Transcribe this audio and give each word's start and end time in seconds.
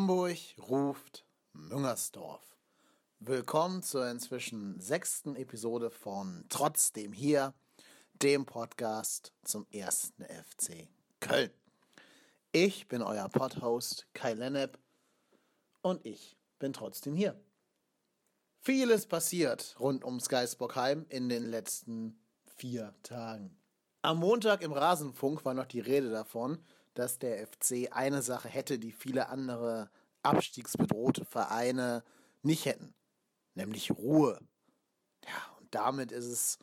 Hamburg 0.00 0.38
ruft 0.58 1.26
Müngersdorf. 1.52 2.40
Willkommen 3.18 3.82
zur 3.82 4.08
inzwischen 4.08 4.80
sechsten 4.80 5.36
Episode 5.36 5.90
von 5.90 6.46
Trotzdem 6.48 7.12
hier, 7.12 7.52
dem 8.14 8.46
Podcast 8.46 9.34
zum 9.44 9.66
ersten 9.70 10.24
FC 10.24 10.88
Köln. 11.20 11.50
Ich 12.50 12.88
bin 12.88 13.02
euer 13.02 13.28
Podhost 13.28 14.06
Kai 14.14 14.32
Lennep 14.32 14.78
und 15.82 16.06
ich 16.06 16.38
bin 16.58 16.72
trotzdem 16.72 17.14
hier. 17.14 17.38
Vieles 18.62 19.04
passiert 19.04 19.76
rund 19.78 20.02
um 20.02 20.16
Geisbockheim 20.16 21.04
in 21.10 21.28
den 21.28 21.44
letzten 21.44 22.18
vier 22.56 22.94
Tagen. 23.02 23.54
Am 24.00 24.16
Montag 24.16 24.62
im 24.62 24.72
Rasenfunk 24.72 25.44
war 25.44 25.52
noch 25.52 25.66
die 25.66 25.80
Rede 25.80 26.08
davon, 26.08 26.64
dass 26.94 27.18
der 27.18 27.46
FC 27.46 27.88
eine 27.90 28.22
Sache 28.22 28.48
hätte, 28.48 28.78
die 28.78 28.92
viele 28.92 29.28
andere 29.28 29.90
abstiegsbedrohte 30.22 31.24
Vereine 31.24 32.04
nicht 32.42 32.64
hätten, 32.64 32.94
nämlich 33.54 33.90
Ruhe. 33.90 34.40
Ja, 35.24 35.56
und 35.60 35.74
damit 35.74 36.12
ist 36.12 36.26
es 36.26 36.58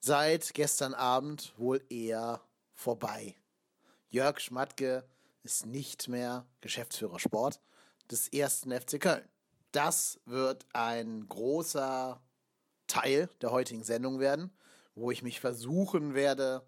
seit 0.00 0.54
gestern 0.54 0.94
Abend 0.94 1.54
wohl 1.56 1.82
eher 1.88 2.40
vorbei. 2.74 3.36
Jörg 4.08 4.40
Schmatke 4.40 5.04
ist 5.42 5.66
nicht 5.66 6.08
mehr 6.08 6.46
Geschäftsführer 6.60 7.18
Sport 7.18 7.60
des 8.10 8.28
ersten 8.28 8.72
FC 8.72 9.00
Köln. 9.00 9.28
Das 9.72 10.20
wird 10.24 10.66
ein 10.72 11.28
großer 11.28 12.20
Teil 12.86 13.28
der 13.40 13.52
heutigen 13.52 13.84
Sendung 13.84 14.18
werden, 14.18 14.50
wo 14.94 15.10
ich 15.10 15.22
mich 15.22 15.38
versuchen 15.38 16.14
werde, 16.14 16.66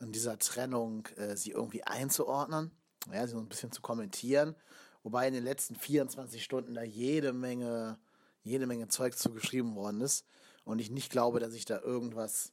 in 0.00 0.12
dieser 0.12 0.38
Trennung 0.38 1.06
äh, 1.16 1.36
sie 1.36 1.52
irgendwie 1.52 1.84
einzuordnen, 1.84 2.70
ja, 3.12 3.26
sie 3.26 3.32
so 3.32 3.38
ein 3.38 3.48
bisschen 3.48 3.72
zu 3.72 3.82
kommentieren, 3.82 4.56
wobei 5.02 5.28
in 5.28 5.34
den 5.34 5.44
letzten 5.44 5.76
24 5.76 6.42
Stunden 6.42 6.74
da 6.74 6.82
jede 6.82 7.32
Menge, 7.32 7.98
jede 8.42 8.66
Menge 8.66 8.88
Zeug 8.88 9.16
zu 9.16 9.30
geschrieben 9.32 9.74
worden 9.74 10.00
ist 10.00 10.24
und 10.64 10.78
ich 10.80 10.90
nicht 10.90 11.10
glaube, 11.10 11.40
dass 11.40 11.54
ich 11.54 11.64
da 11.64 11.80
irgendwas 11.80 12.52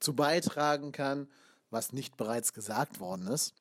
zu 0.00 0.14
beitragen 0.14 0.92
kann, 0.92 1.28
was 1.70 1.92
nicht 1.92 2.16
bereits 2.16 2.52
gesagt 2.52 3.00
worden 3.00 3.26
ist. 3.28 3.54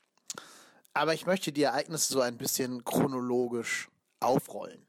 Aber 0.94 1.14
ich 1.14 1.26
möchte 1.26 1.52
die 1.52 1.64
Ereignisse 1.64 2.14
so 2.14 2.22
ein 2.22 2.38
bisschen 2.38 2.84
chronologisch 2.84 3.90
aufrollen. 4.20 4.86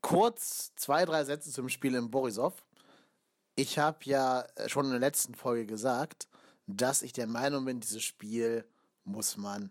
Kurz 0.00 0.72
zwei, 0.76 1.04
drei 1.04 1.24
Sätze 1.24 1.50
zum 1.50 1.68
Spiel 1.68 1.94
in 1.94 2.10
Borisov. 2.10 2.64
Ich 3.56 3.78
habe 3.78 3.98
ja 4.04 4.46
schon 4.66 4.86
in 4.86 4.92
der 4.92 5.00
letzten 5.00 5.34
Folge 5.34 5.66
gesagt, 5.66 6.28
dass 6.66 7.02
ich 7.02 7.12
der 7.12 7.26
Meinung 7.26 7.64
bin, 7.64 7.80
dieses 7.80 8.02
Spiel 8.02 8.64
muss 9.04 9.36
man 9.36 9.70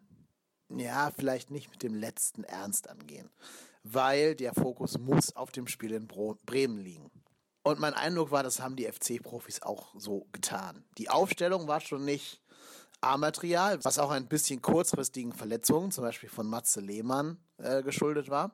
ja 0.70 1.12
vielleicht 1.12 1.52
nicht 1.52 1.70
mit 1.70 1.84
dem 1.84 1.94
letzten 1.94 2.44
Ernst 2.44 2.90
angehen, 2.90 3.30
weil 3.84 4.36
der 4.36 4.54
Fokus 4.54 4.98
muss 4.98 5.36
auf 5.36 5.52
dem 5.52 5.68
Spiel 5.68 5.92
in 5.92 6.08
Bremen 6.08 6.78
liegen. 6.78 7.12
Und 7.64 7.80
mein 7.80 7.94
Eindruck 7.94 8.32
war, 8.32 8.44
das 8.44 8.62
haben 8.62 8.76
die 8.76 8.86
FC-Profis 8.86 9.62
auch 9.62 9.94
so 9.98 10.28
getan. 10.32 10.86
Die 10.98 11.10
Aufstellung 11.10 11.68
war 11.68 11.82
schon 11.82 12.06
nicht 12.06 12.42
A-Material, 13.02 13.84
was 13.84 14.00
auch 14.00 14.12
ein 14.12 14.28
bisschen 14.28 14.62
kurzfristigen 14.62 15.34
Verletzungen, 15.34 15.92
zum 15.92 16.04
Beispiel 16.04 16.30
von 16.30 16.48
Matze 16.48 16.80
Lehmann, 16.80 17.38
äh, 17.58 17.84
geschuldet 17.84 18.30
war. 18.30 18.52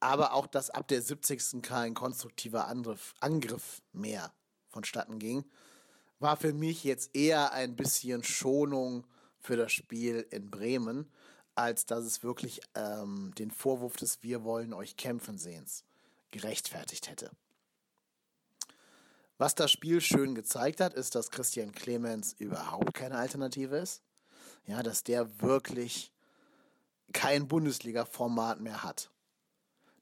Aber 0.00 0.32
auch, 0.32 0.46
dass 0.46 0.70
ab 0.70 0.86
der 0.88 1.02
70. 1.02 1.60
kein 1.60 1.94
konstruktiver 1.94 2.68
Angriff, 2.68 3.14
Angriff 3.20 3.82
mehr 3.92 4.32
vonstatten 4.68 5.18
ging 5.18 5.44
war 6.20 6.36
für 6.36 6.52
mich 6.52 6.84
jetzt 6.84 7.14
eher 7.14 7.52
ein 7.52 7.76
bisschen 7.76 8.22
Schonung 8.24 9.06
für 9.40 9.56
das 9.56 9.72
Spiel 9.72 10.26
in 10.30 10.50
Bremen, 10.50 11.10
als 11.54 11.86
dass 11.86 12.04
es 12.04 12.22
wirklich 12.22 12.60
ähm, 12.74 13.32
den 13.38 13.50
Vorwurf 13.50 13.96
des 13.96 14.22
Wir 14.22 14.44
wollen 14.44 14.72
euch 14.72 14.96
kämpfen 14.96 15.38
sehens 15.38 15.84
gerechtfertigt 16.30 17.08
hätte. 17.08 17.30
Was 19.38 19.54
das 19.54 19.70
Spiel 19.70 20.00
schön 20.00 20.34
gezeigt 20.34 20.80
hat, 20.80 20.94
ist, 20.94 21.14
dass 21.14 21.30
Christian 21.30 21.72
Clemens 21.72 22.34
überhaupt 22.38 22.94
keine 22.94 23.16
Alternative 23.16 23.76
ist. 23.76 24.02
Ja, 24.66 24.82
dass 24.82 25.04
der 25.04 25.40
wirklich 25.40 26.12
kein 27.12 27.48
Bundesliga-Format 27.48 28.60
mehr 28.60 28.82
hat. 28.82 29.10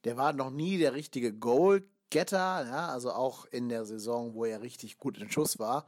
Der 0.04 0.16
war 0.16 0.32
noch 0.32 0.50
nie 0.50 0.78
der 0.78 0.94
richtige 0.94 1.32
Goal 1.32 1.84
Getter, 2.10 2.64
ja, 2.66 2.88
also 2.88 3.12
auch 3.12 3.46
in 3.46 3.68
der 3.68 3.84
Saison, 3.84 4.34
wo 4.34 4.44
er 4.44 4.62
richtig 4.62 4.98
gut 4.98 5.18
in 5.18 5.30
Schuss 5.30 5.58
war, 5.58 5.86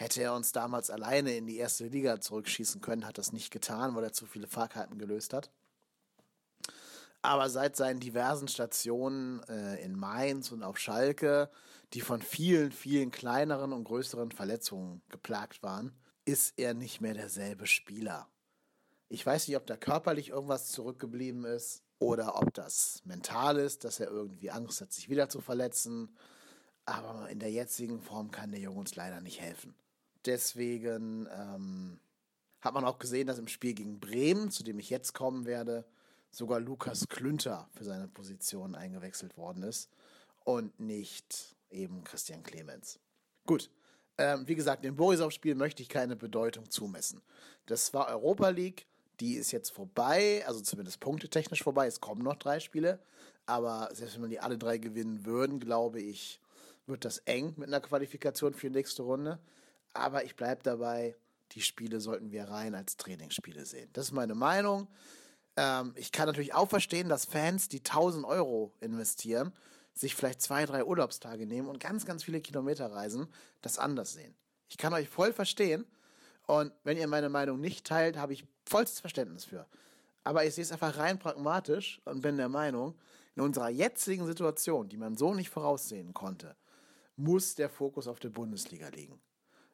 hätte 0.00 0.22
er 0.22 0.34
uns 0.34 0.52
damals 0.52 0.88
alleine 0.88 1.36
in 1.36 1.46
die 1.46 1.58
erste 1.58 1.86
Liga 1.86 2.20
zurückschießen 2.20 2.80
können, 2.80 3.06
hat 3.06 3.18
das 3.18 3.32
nicht 3.32 3.50
getan, 3.50 3.94
weil 3.94 4.04
er 4.04 4.14
zu 4.14 4.24
viele 4.24 4.46
Fahrkarten 4.46 4.98
gelöst 4.98 5.34
hat. 5.34 5.50
Aber 7.20 7.50
seit 7.50 7.76
seinen 7.76 8.00
diversen 8.00 8.48
Stationen 8.48 9.42
äh, 9.42 9.76
in 9.84 9.98
Mainz 9.98 10.52
und 10.52 10.62
auf 10.62 10.78
Schalke, 10.78 11.50
die 11.92 12.00
von 12.00 12.22
vielen, 12.22 12.72
vielen 12.72 13.10
kleineren 13.10 13.74
und 13.74 13.84
größeren 13.84 14.32
Verletzungen 14.32 15.02
geplagt 15.10 15.62
waren, 15.62 15.92
ist 16.24 16.54
er 16.56 16.72
nicht 16.72 17.02
mehr 17.02 17.12
derselbe 17.12 17.66
Spieler. 17.66 18.26
Ich 19.10 19.26
weiß 19.26 19.48
nicht, 19.48 19.56
ob 19.58 19.66
da 19.66 19.76
körperlich 19.76 20.30
irgendwas 20.30 20.68
zurückgeblieben 20.72 21.44
ist 21.44 21.82
oder 21.98 22.40
ob 22.40 22.54
das 22.54 23.02
mental 23.04 23.58
ist, 23.58 23.84
dass 23.84 24.00
er 24.00 24.08
irgendwie 24.08 24.50
Angst 24.50 24.80
hat, 24.80 24.94
sich 24.94 25.10
wieder 25.10 25.28
zu 25.28 25.42
verletzen. 25.42 26.16
Aber 26.86 27.28
in 27.28 27.38
der 27.38 27.50
jetzigen 27.50 28.00
Form 28.00 28.30
kann 28.30 28.50
der 28.50 28.60
Junge 28.60 28.80
uns 28.80 28.96
leider 28.96 29.20
nicht 29.20 29.42
helfen. 29.42 29.74
Deswegen 30.26 31.28
ähm, 31.32 32.00
hat 32.60 32.74
man 32.74 32.84
auch 32.84 32.98
gesehen, 32.98 33.26
dass 33.26 33.38
im 33.38 33.48
Spiel 33.48 33.74
gegen 33.74 34.00
Bremen, 34.00 34.50
zu 34.50 34.62
dem 34.62 34.78
ich 34.78 34.90
jetzt 34.90 35.14
kommen 35.14 35.46
werde, 35.46 35.84
sogar 36.30 36.60
Lukas 36.60 37.08
Klünter 37.08 37.68
für 37.72 37.84
seine 37.84 38.08
Position 38.08 38.74
eingewechselt 38.74 39.36
worden 39.36 39.62
ist 39.62 39.90
und 40.44 40.78
nicht 40.78 41.56
eben 41.70 42.04
Christian 42.04 42.42
Clemens. 42.42 43.00
Gut, 43.46 43.70
ähm, 44.18 44.46
wie 44.46 44.54
gesagt, 44.54 44.84
dem 44.84 44.96
Borisov-Spiel 44.96 45.54
möchte 45.54 45.82
ich 45.82 45.88
keine 45.88 46.16
Bedeutung 46.16 46.70
zumessen. 46.70 47.22
Das 47.66 47.92
war 47.94 48.08
Europa 48.08 48.50
League 48.50 48.86
die 49.20 49.34
ist 49.34 49.52
jetzt 49.52 49.70
vorbei, 49.70 50.42
also 50.46 50.60
zumindest 50.60 51.00
punktetechnisch 51.00 51.62
vorbei. 51.62 51.86
Es 51.86 52.00
kommen 52.00 52.22
noch 52.22 52.36
drei 52.36 52.58
Spiele, 52.58 52.98
aber 53.46 53.90
selbst 53.92 54.14
wenn 54.14 54.22
man 54.22 54.30
die 54.30 54.40
alle 54.40 54.58
drei 54.58 54.78
gewinnen 54.78 55.26
würden, 55.26 55.60
glaube 55.60 56.00
ich, 56.00 56.40
wird 56.86 57.04
das 57.04 57.18
eng 57.18 57.52
mit 57.56 57.68
einer 57.68 57.80
Qualifikation 57.80 58.54
für 58.54 58.68
die 58.68 58.76
nächste 58.76 59.02
Runde. 59.02 59.38
Aber 59.92 60.24
ich 60.24 60.36
bleibe 60.36 60.62
dabei, 60.62 61.16
die 61.52 61.62
Spiele 61.62 62.00
sollten 62.00 62.30
wir 62.30 62.44
rein 62.44 62.74
als 62.74 62.96
Trainingsspiele 62.96 63.64
sehen. 63.66 63.90
Das 63.92 64.06
ist 64.06 64.12
meine 64.12 64.34
Meinung. 64.34 64.88
Ähm, 65.56 65.92
ich 65.96 66.12
kann 66.12 66.26
natürlich 66.26 66.54
auch 66.54 66.68
verstehen, 66.68 67.08
dass 67.08 67.24
Fans, 67.24 67.68
die 67.68 67.78
1000 67.78 68.24
Euro 68.24 68.72
investieren, 68.80 69.52
sich 69.92 70.14
vielleicht 70.14 70.40
zwei, 70.40 70.64
drei 70.64 70.84
Urlaubstage 70.84 71.46
nehmen 71.46 71.68
und 71.68 71.80
ganz, 71.80 72.06
ganz 72.06 72.24
viele 72.24 72.40
Kilometer 72.40 72.92
reisen, 72.92 73.26
das 73.60 73.78
anders 73.78 74.12
sehen. 74.12 74.34
Ich 74.68 74.78
kann 74.78 74.94
euch 74.94 75.08
voll 75.08 75.32
verstehen. 75.32 75.84
Und 76.46 76.72
wenn 76.84 76.96
ihr 76.96 77.06
meine 77.06 77.28
Meinung 77.28 77.60
nicht 77.60 77.86
teilt, 77.86 78.16
habe 78.16 78.32
ich 78.32 78.46
vollstes 78.66 79.00
Verständnis 79.00 79.44
für. 79.44 79.66
Aber 80.24 80.44
ich 80.44 80.54
sehe 80.54 80.64
es 80.64 80.72
einfach 80.72 80.96
rein 80.96 81.18
pragmatisch 81.18 82.00
und 82.04 82.20
bin 82.22 82.36
der 82.36 82.48
Meinung, 82.48 82.96
in 83.36 83.42
unserer 83.42 83.68
jetzigen 83.68 84.26
Situation, 84.26 84.88
die 84.88 84.96
man 84.96 85.16
so 85.16 85.34
nicht 85.34 85.50
voraussehen 85.50 86.12
konnte, 86.12 86.56
muss 87.16 87.54
der 87.54 87.68
Fokus 87.68 88.08
auf 88.08 88.18
der 88.18 88.30
Bundesliga 88.30 88.88
liegen. 88.88 89.20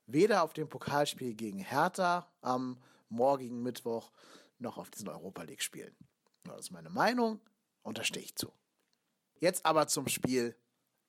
Weder 0.07 0.43
auf 0.43 0.53
dem 0.53 0.69
Pokalspiel 0.69 1.35
gegen 1.35 1.59
Hertha 1.59 2.31
am 2.41 2.79
morgigen 3.09 3.63
Mittwoch 3.63 4.11
noch 4.59 4.79
auf 4.79 4.91
diesen 4.91 5.09
Europa 5.09 5.43
League 5.43 5.63
Spielen. 5.63 5.95
Das 6.45 6.61
ist 6.61 6.71
meine 6.71 6.91
Meinung 6.91 7.41
und 7.83 7.99
da 7.99 8.05
stehe 8.05 8.25
ich 8.25 8.37
zu. 8.37 8.53
Jetzt 9.39 9.67
aber 9.67 9.87
zum 9.89 10.09
Spiel 10.09 10.57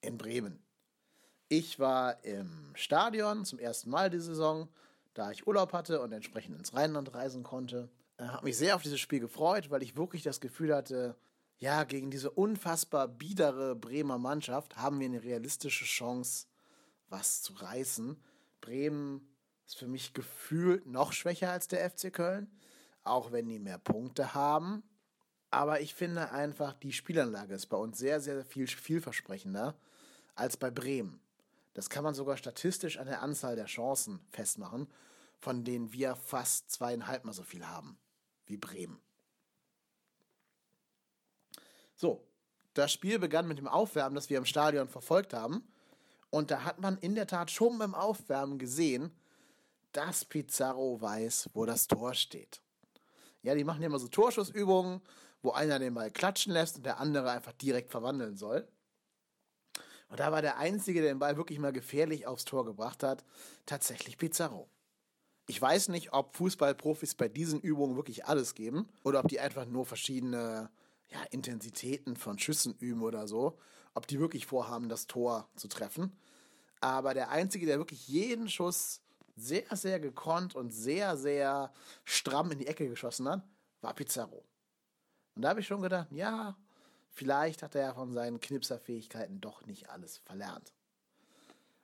in 0.02 0.18
Bremen. 0.18 0.64
Ich 1.50 1.80
war 1.80 2.24
im 2.26 2.74
Stadion 2.76 3.46
zum 3.46 3.60
ersten 3.60 3.90
Mal 3.90 4.10
die 4.10 4.20
Saison 4.20 4.68
da 5.18 5.32
ich 5.32 5.48
Urlaub 5.48 5.74
hatte 5.74 6.00
und 6.02 6.12
entsprechend 6.12 6.58
ins 6.58 6.76
Rheinland 6.76 7.14
reisen 7.14 7.44
konnte. 7.44 7.90
Äh, 8.18 8.26
habe 8.26 8.46
mich 8.46 8.58
sehr 8.58 8.76
auf 8.76 8.84
dieses 8.84 9.00
Spiel 9.00 9.20
gefreut, 9.20 9.70
weil 9.70 9.82
ich 9.82 9.98
wirklich 9.98 10.22
das 10.22 10.40
Gefühl 10.40 10.76
hatte, 10.76 11.16
ja, 11.58 11.84
gegen 11.86 12.12
diese 12.12 12.30
unfassbar 12.30 13.08
biedere 13.08 13.76
Bremer 13.76 14.20
Mannschaft 14.20 14.78
haben 14.78 15.00
wir 15.00 15.08
eine 15.08 15.24
realistische 15.24 15.86
Chance, 15.86 16.46
was 17.10 17.42
zu 17.42 17.54
reißen. 17.54 18.22
Bremen 18.68 19.26
ist 19.66 19.78
für 19.78 19.88
mich 19.88 20.14
gefühlt 20.14 20.88
noch 20.88 21.14
schwächer 21.14 21.52
als 21.52 21.70
der 21.70 21.90
FC 21.90 22.12
Köln, 22.12 22.52
auch 23.06 23.32
wenn 23.32 23.48
die 23.48 23.60
mehr 23.60 23.78
Punkte 23.78 24.34
haben. 24.34 24.84
Aber 25.52 25.80
ich 25.80 25.96
finde 25.96 26.32
einfach, 26.34 26.74
die 26.74 26.92
Spielanlage 26.92 27.56
ist 27.56 27.68
bei 27.68 27.78
uns 27.78 27.98
sehr, 27.98 28.20
sehr 28.20 28.44
viel 28.44 28.68
vielversprechender 28.68 29.74
als 30.36 30.58
bei 30.58 30.70
Bremen. 30.70 31.22
Das 31.76 31.90
kann 31.90 32.04
man 32.04 32.14
sogar 32.14 32.36
statistisch 32.36 32.98
an 32.98 33.08
der 33.08 33.22
Anzahl 33.22 33.56
der 33.56 33.68
Chancen 33.68 34.20
festmachen, 34.32 34.92
von 35.40 35.64
denen 35.64 35.94
wir 35.94 36.18
fast 36.18 36.70
zweieinhalb 36.70 37.24
mal 37.24 37.32
so 37.32 37.44
viel 37.44 37.66
haben 37.66 37.98
wie 38.48 38.58
Bremen. 38.58 39.00
So, 41.96 42.28
das 42.74 42.92
Spiel 42.92 43.18
begann 43.18 43.48
mit 43.48 43.60
dem 43.60 43.68
Aufwärmen, 43.70 44.16
das 44.16 44.30
wir 44.30 44.38
im 44.38 44.46
Stadion 44.46 44.90
verfolgt 44.90 45.34
haben. 45.34 45.66
Und 46.30 46.52
da 46.52 46.64
hat 46.64 46.80
man 46.80 46.98
in 46.98 47.16
der 47.16 47.28
Tat 47.28 47.52
schon 47.52 47.78
beim 47.78 47.96
Aufwärmen 47.96 48.60
gesehen, 48.60 49.12
dass 49.92 50.26
Pizarro 50.26 51.02
weiß, 51.02 51.50
wo 51.54 51.66
das 51.66 51.88
Tor 51.88 52.14
steht. 52.14 52.62
Ja, 53.42 53.56
die 53.56 53.64
machen 53.64 53.84
immer 53.84 54.00
so 54.00 54.08
Torschussübungen, 54.08 55.02
wo 55.42 55.52
einer 55.52 55.80
den 55.80 55.94
Ball 55.94 56.12
klatschen 56.12 56.52
lässt 56.52 56.78
und 56.78 56.86
der 56.86 57.00
andere 57.00 57.32
einfach 57.32 57.54
direkt 57.54 57.92
verwandeln 57.92 58.36
soll. 58.36 58.68
Und 60.10 60.20
da 60.20 60.32
war 60.32 60.42
der 60.42 60.58
Einzige, 60.58 61.02
der 61.02 61.14
den 61.14 61.20
Ball 61.20 61.38
wirklich 61.38 61.60
mal 61.60 61.74
gefährlich 61.74 62.28
aufs 62.28 62.46
Tor 62.46 62.66
gebracht 62.66 63.04
hat, 63.04 63.24
tatsächlich 63.66 64.18
Pizarro. 64.18 64.70
Ich 65.48 65.62
weiß 65.62 65.90
nicht, 65.90 66.14
ob 66.14 66.36
Fußballprofis 66.36 67.16
bei 67.16 67.30
diesen 67.30 67.62
Übungen 67.62 67.96
wirklich 67.96 68.26
alles 68.26 68.54
geben 68.54 68.90
oder 69.04 69.20
ob 69.22 69.30
die 69.30 69.40
einfach 69.40 69.66
nur 69.66 69.86
verschiedene 69.86 70.70
ja, 71.10 71.24
Intensitäten 71.32 72.18
von 72.18 72.38
Schüssen 72.38 72.76
üben 72.80 73.02
oder 73.02 73.28
so. 73.28 73.58
Ob 73.98 74.06
die 74.06 74.20
wirklich 74.20 74.46
vorhaben, 74.46 74.90
das 74.90 75.08
Tor 75.08 75.50
zu 75.56 75.68
treffen. 75.68 76.16
Aber 76.82 77.16
der 77.16 77.32
Einzige, 77.32 77.66
der 77.66 77.80
wirklich 77.80 78.08
jeden 78.08 78.48
Schuss 78.48 79.02
sehr, 79.36 79.76
sehr 79.76 80.00
gekonnt 80.00 80.54
und 80.54 80.70
sehr, 80.70 81.18
sehr 81.18 81.74
stramm 82.06 82.52
in 82.52 82.60
die 82.60 82.68
Ecke 82.68 82.88
geschossen 82.88 83.28
hat, 83.28 83.42
war 83.82 83.96
Pizarro. 83.96 84.44
Und 85.34 85.42
da 85.42 85.50
habe 85.50 85.62
ich 85.62 85.66
schon 85.66 85.82
gedacht, 85.82 86.12
ja, 86.12 86.56
vielleicht 87.10 87.64
hat 87.64 87.74
er 87.74 87.82
ja 87.82 87.94
von 87.96 88.14
seinen 88.14 88.40
Knipserfähigkeiten 88.40 89.42
doch 89.42 89.66
nicht 89.66 89.90
alles 89.90 90.18
verlernt. 90.18 90.72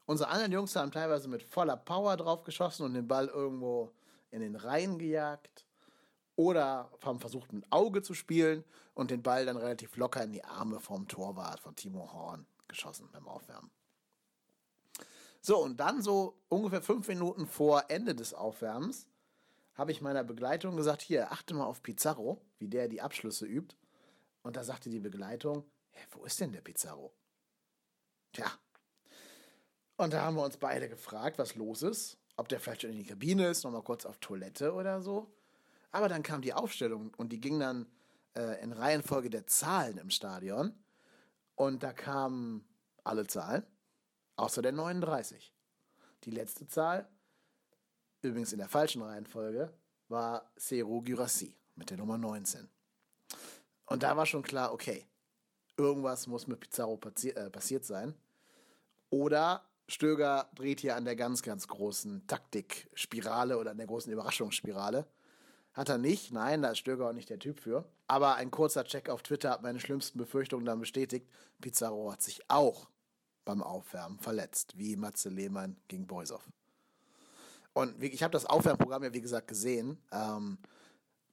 Unsere 0.05 0.29
anderen 0.29 0.51
Jungs 0.51 0.75
haben 0.75 0.91
teilweise 0.91 1.27
mit 1.27 1.41
voller 1.41 1.77
Power 1.77 2.15
drauf 2.15 2.43
geschossen 2.43 2.83
und 2.83 2.93
den 2.93 3.07
Ball 3.07 3.27
irgendwo 3.27 3.91
in 4.29 4.41
den 4.41 4.55
Reihen 4.55 4.99
gejagt. 4.99 5.65
Oder 6.35 6.91
haben 7.03 7.19
versucht, 7.19 7.51
ein 7.53 7.65
Auge 7.69 8.01
zu 8.01 8.13
spielen 8.13 8.63
und 8.93 9.11
den 9.11 9.21
Ball 9.21 9.45
dann 9.45 9.57
relativ 9.57 9.95
locker 9.97 10.23
in 10.23 10.31
die 10.31 10.43
Arme 10.43 10.79
vom 10.79 11.07
Torwart 11.07 11.59
von 11.59 11.75
Timo 11.75 12.11
Horn 12.11 12.47
geschossen 12.67 13.09
beim 13.11 13.27
Aufwärmen. 13.27 13.69
So, 15.41 15.61
und 15.61 15.77
dann 15.79 16.01
so 16.01 16.39
ungefähr 16.49 16.81
fünf 16.81 17.07
Minuten 17.07 17.45
vor 17.45 17.85
Ende 17.89 18.15
des 18.15 18.33
Aufwärmens 18.33 19.07
habe 19.75 19.91
ich 19.91 20.01
meiner 20.01 20.23
Begleitung 20.23 20.77
gesagt, 20.77 21.01
hier, 21.01 21.31
achte 21.31 21.53
mal 21.53 21.65
auf 21.65 21.83
Pizarro, 21.83 22.41
wie 22.59 22.67
der 22.67 22.87
die 22.87 23.01
Abschlüsse 23.01 23.45
übt. 23.45 23.75
Und 24.41 24.55
da 24.55 24.63
sagte 24.63 24.89
die 24.89 24.99
Begleitung, 24.99 25.65
hä, 25.91 26.05
wo 26.11 26.25
ist 26.25 26.39
denn 26.39 26.51
der 26.51 26.61
Pizarro? 26.61 27.13
Tja, 28.31 28.51
und 29.97 30.13
da 30.13 30.23
haben 30.23 30.35
wir 30.35 30.43
uns 30.43 30.57
beide 30.57 30.89
gefragt, 30.89 31.37
was 31.37 31.55
los 31.55 31.81
ist. 31.81 32.17
Ob 32.35 32.49
der 32.49 32.59
vielleicht 32.59 32.81
schon 32.81 32.91
in 32.91 32.97
die 32.97 33.05
Kabine 33.05 33.47
ist, 33.47 33.63
nochmal 33.63 33.83
kurz 33.83 34.05
auf 34.05 34.17
Toilette 34.17 34.73
oder 34.73 35.01
so. 35.01 35.31
Aber 35.93 36.09
dann 36.09 36.23
kam 36.23 36.41
die 36.41 36.53
Aufstellung 36.53 37.13
und 37.17 37.31
die 37.31 37.39
ging 37.39 37.59
dann 37.59 37.85
äh, 38.35 38.61
in 38.63 38.73
Reihenfolge 38.73 39.29
der 39.29 39.47
Zahlen 39.47 39.97
im 39.97 40.09
Stadion. 40.09 40.73
Und 41.55 41.83
da 41.83 41.93
kamen 41.93 42.67
alle 43.03 43.27
Zahlen, 43.27 43.63
außer 44.35 44.63
der 44.63 44.71
39. 44.71 45.53
Die 46.23 46.31
letzte 46.31 46.67
Zahl, 46.67 47.07
übrigens 48.23 48.51
in 48.53 48.57
der 48.57 48.69
falschen 48.69 49.03
Reihenfolge, 49.03 49.71
war 50.07 50.51
Seru 50.55 51.03
Gyrassi 51.03 51.55
mit 51.75 51.91
der 51.91 51.97
Nummer 51.97 52.17
19. 52.17 52.67
Und 53.85 54.01
da 54.01 54.17
war 54.17 54.25
schon 54.25 54.41
klar, 54.41 54.73
okay, 54.73 55.05
irgendwas 55.77 56.25
muss 56.25 56.47
mit 56.47 56.59
Pizarro 56.59 56.97
passi 56.97 57.29
äh, 57.29 57.51
passiert 57.51 57.85
sein. 57.85 58.15
Oder 59.11 59.69
Stöger 59.87 60.49
dreht 60.55 60.79
hier 60.79 60.95
an 60.95 61.05
der 61.05 61.15
ganz, 61.15 61.43
ganz 61.43 61.67
großen 61.67 62.25
Taktikspirale 62.25 63.59
oder 63.59 63.71
an 63.71 63.77
der 63.77 63.85
großen 63.85 64.11
Überraschungsspirale. 64.11 65.05
Hat 65.73 65.89
er 65.89 65.97
nicht, 65.97 66.31
nein, 66.31 66.61
da 66.61 66.69
ist 66.69 66.77
Stöger 66.79 67.09
auch 67.09 67.13
nicht 67.13 67.29
der 67.29 67.39
Typ 67.39 67.59
für. 67.59 67.85
Aber 68.07 68.35
ein 68.35 68.51
kurzer 68.51 68.83
Check 68.83 69.09
auf 69.09 69.23
Twitter 69.23 69.49
hat 69.49 69.63
meine 69.63 69.79
schlimmsten 69.79 70.19
Befürchtungen 70.19 70.65
dann 70.65 70.79
bestätigt. 70.79 71.27
Pizarro 71.61 72.11
hat 72.11 72.21
sich 72.21 72.41
auch 72.47 72.87
beim 73.43 73.63
Aufwärmen 73.63 74.19
verletzt, 74.19 74.77
wie 74.77 74.95
Matze 74.95 75.29
Lehmann 75.29 75.77
gegen 75.87 76.05
Boisov. 76.05 76.47
Und 77.73 78.03
ich 78.03 78.21
habe 78.21 78.31
das 78.31 78.45
Aufwärmprogramm 78.45 79.03
ja 79.03 79.13
wie 79.13 79.21
gesagt 79.21 79.47
gesehen. 79.47 79.97
Ähm, 80.11 80.59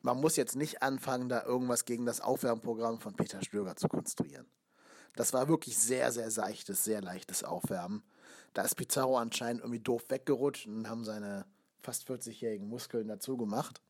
man 0.01 0.19
muss 0.19 0.37
jetzt 0.37 0.57
nicht 0.57 0.83
anfangen, 0.83 1.29
da 1.29 1.45
irgendwas 1.45 1.85
gegen 1.85 2.07
das 2.07 2.23
Aufwärmprogramm 2.23 2.99
von 3.01 3.15
Peter 3.15 3.43
Stöger 3.43 3.77
zu 3.77 3.89
konstruieren. 3.89 4.47
Das 5.17 5.35
war 5.35 5.49
wirklich 5.49 5.77
sehr, 5.77 6.13
sehr 6.13 6.31
seichtes, 6.31 6.85
sehr 6.85 7.03
leichtes 7.03 7.45
Aufwärmen. 7.45 8.03
Da 8.55 8.63
ist 8.63 8.77
Pizarro 8.77 9.19
anscheinend 9.19 9.61
irgendwie 9.61 9.81
doof 9.81 10.05
weggerutscht 10.09 10.67
und 10.67 10.89
haben 10.89 11.05
seine 11.05 11.45
fast 11.83 12.09
40-jährigen 12.09 12.69
Muskeln 12.69 13.09
dazu 13.09 13.37
gemacht. 13.37 13.83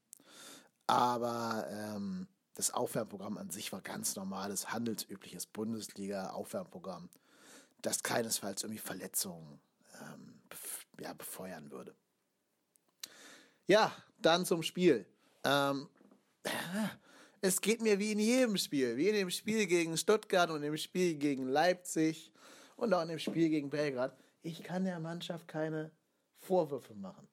Aber 0.91 1.67
ähm, 1.71 2.29
das 2.55 2.73
Aufwärmprogramm 2.73 3.39
an 3.39 3.51
sich 3.51 3.73
war 3.73 3.81
ganz 3.81 4.17
normales, 4.17 4.73
handelsübliches 4.73 5.47
Bundesliga-Aufwärmprogramm, 5.47 7.09
das 7.83 8.03
keinesfalls 8.03 8.63
irgendwie 8.63 8.81
Verletzungen 8.81 9.61
ähm, 10.01 10.41
ja, 11.01 11.13
befeuern 11.13 11.71
würde. 11.71 11.95
Ja, 13.67 13.93
dann 14.19 14.45
zum 14.45 14.63
Spiel. 14.63 15.07
Ähm, 15.45 15.89
es 17.41 17.61
geht 17.61 17.81
mir 17.83 17.99
wie 17.99 18.13
in 18.13 18.19
jedem 18.19 18.57
Spiel, 18.57 18.97
wie 18.97 19.09
in 19.09 19.15
dem 19.15 19.31
Spiel 19.31 19.67
gegen 19.67 19.97
Stuttgart 19.97 20.51
und 20.51 20.63
dem 20.63 20.77
Spiel 20.77 21.15
gegen 21.15 21.47
Leipzig 21.47 22.33
und 22.77 22.93
auch 22.93 23.03
in 23.03 23.09
dem 23.09 23.19
Spiel 23.19 23.49
gegen 23.49 23.71
Belgrad 23.71 24.17
ich 24.43 24.63
kann 24.63 24.85
der 24.85 25.01
Mannschaft 25.01 25.49
keine 25.49 25.91
Vorwürfe 26.39 26.95
machen. 26.95 27.29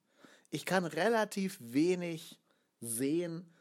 Ich 0.50 0.64
kann 0.64 0.84
relativ 0.84 1.58
wenig 1.60 2.38
sehen, 2.80 3.52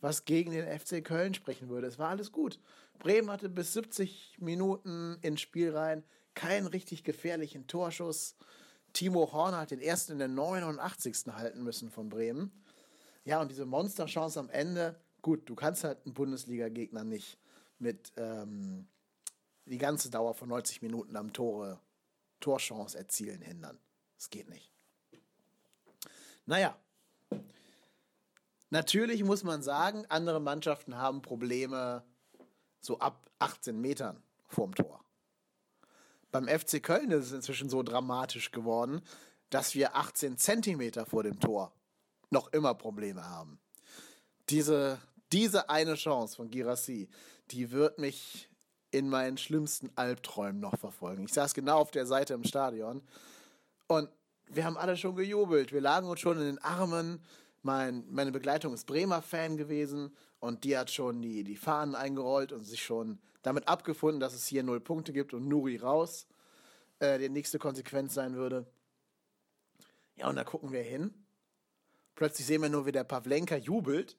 was 0.00 0.24
gegen 0.24 0.52
den 0.52 0.66
FC 0.66 1.04
Köln 1.04 1.34
sprechen 1.34 1.68
würde. 1.68 1.86
Es 1.86 1.98
war 1.98 2.10
alles 2.10 2.32
gut. 2.32 2.60
Bremen 2.98 3.30
hatte 3.30 3.48
bis 3.48 3.72
70 3.72 4.36
Minuten 4.40 5.18
ins 5.22 5.40
Spiel 5.40 5.76
rein 5.76 6.04
keinen 6.36 6.68
richtig 6.68 7.02
gefährlichen 7.02 7.66
Torschuss. 7.66 8.36
Timo 8.92 9.32
Horner 9.32 9.58
hat 9.58 9.72
den 9.72 9.80
ersten 9.80 10.12
in 10.12 10.18
der 10.18 10.28
89. 10.28 11.32
halten 11.32 11.64
müssen 11.64 11.90
von 11.90 12.08
Bremen. 12.08 12.52
Ja, 13.24 13.40
und 13.40 13.50
diese 13.50 13.66
Monsterchance 13.66 14.38
am 14.38 14.48
Ende, 14.50 15.00
gut, 15.22 15.48
du 15.48 15.56
kannst 15.56 15.82
halt 15.82 16.04
einen 16.04 16.14
Bundesliga-Gegner 16.14 17.02
nicht 17.02 17.38
mit 17.78 18.12
ähm, 18.16 18.86
die 19.64 19.78
ganze 19.78 20.10
Dauer 20.10 20.34
von 20.34 20.48
90 20.48 20.82
Minuten 20.82 21.16
am 21.16 21.32
Tore 21.32 21.80
Torchance 22.38 22.96
erzielen 22.96 23.42
hindern. 23.42 23.80
Das 24.16 24.30
geht 24.30 24.48
nicht. 24.48 24.70
Naja, 26.44 26.78
natürlich 28.70 29.24
muss 29.24 29.44
man 29.44 29.62
sagen, 29.62 30.04
andere 30.08 30.40
Mannschaften 30.40 30.96
haben 30.96 31.22
Probleme 31.22 32.04
so 32.80 32.98
ab 32.98 33.30
18 33.38 33.80
Metern 33.80 34.22
vorm 34.46 34.74
Tor. 34.74 35.04
Beim 36.30 36.48
FC 36.48 36.82
Köln 36.82 37.10
ist 37.10 37.26
es 37.26 37.32
inzwischen 37.32 37.70
so 37.70 37.82
dramatisch 37.82 38.50
geworden, 38.50 39.00
dass 39.50 39.74
wir 39.74 39.96
18 39.96 40.38
Zentimeter 40.38 41.06
vor 41.06 41.22
dem 41.22 41.40
Tor 41.40 41.72
noch 42.30 42.52
immer 42.52 42.74
Probleme 42.74 43.24
haben. 43.24 43.60
Diese, 44.48 44.98
diese 45.32 45.70
eine 45.70 45.94
Chance 45.94 46.36
von 46.36 46.50
Girassi, 46.50 47.08
die 47.50 47.70
wird 47.70 47.98
mich 47.98 48.48
in 48.90 49.08
meinen 49.08 49.38
schlimmsten 49.38 49.90
Albträumen 49.94 50.60
noch 50.60 50.78
verfolgen. 50.78 51.24
Ich 51.24 51.32
saß 51.32 51.54
genau 51.54 51.78
auf 51.78 51.90
der 51.90 52.06
Seite 52.06 52.34
im 52.34 52.44
Stadion 52.44 53.02
und 53.86 54.08
wir 54.48 54.64
haben 54.64 54.76
alle 54.76 54.96
schon 54.96 55.16
gejubelt. 55.16 55.72
Wir 55.72 55.80
lagen 55.80 56.08
uns 56.08 56.20
schon 56.20 56.38
in 56.38 56.44
den 56.44 56.58
Armen. 56.58 57.20
Mein, 57.66 58.04
meine 58.12 58.30
Begleitung 58.30 58.72
ist 58.74 58.86
Bremer 58.86 59.22
Fan 59.22 59.56
gewesen 59.56 60.14
und 60.38 60.62
die 60.62 60.78
hat 60.78 60.88
schon 60.88 61.20
die, 61.20 61.42
die 61.42 61.56
Fahnen 61.56 61.96
eingerollt 61.96 62.52
und 62.52 62.62
sich 62.62 62.80
schon 62.80 63.18
damit 63.42 63.66
abgefunden, 63.66 64.20
dass 64.20 64.34
es 64.34 64.46
hier 64.46 64.62
null 64.62 64.78
Punkte 64.78 65.12
gibt 65.12 65.34
und 65.34 65.48
Nuri 65.48 65.76
raus 65.76 66.28
äh, 67.00 67.18
die 67.18 67.28
nächste 67.28 67.58
Konsequenz 67.58 68.14
sein 68.14 68.36
würde. 68.36 68.66
Ja, 70.14 70.28
und 70.28 70.36
da 70.36 70.44
gucken 70.44 70.70
wir 70.70 70.84
hin. 70.84 71.12
Plötzlich 72.14 72.46
sehen 72.46 72.62
wir 72.62 72.68
nur, 72.68 72.86
wie 72.86 72.92
der 72.92 73.02
Pavlenka 73.02 73.56
jubelt, 73.56 74.16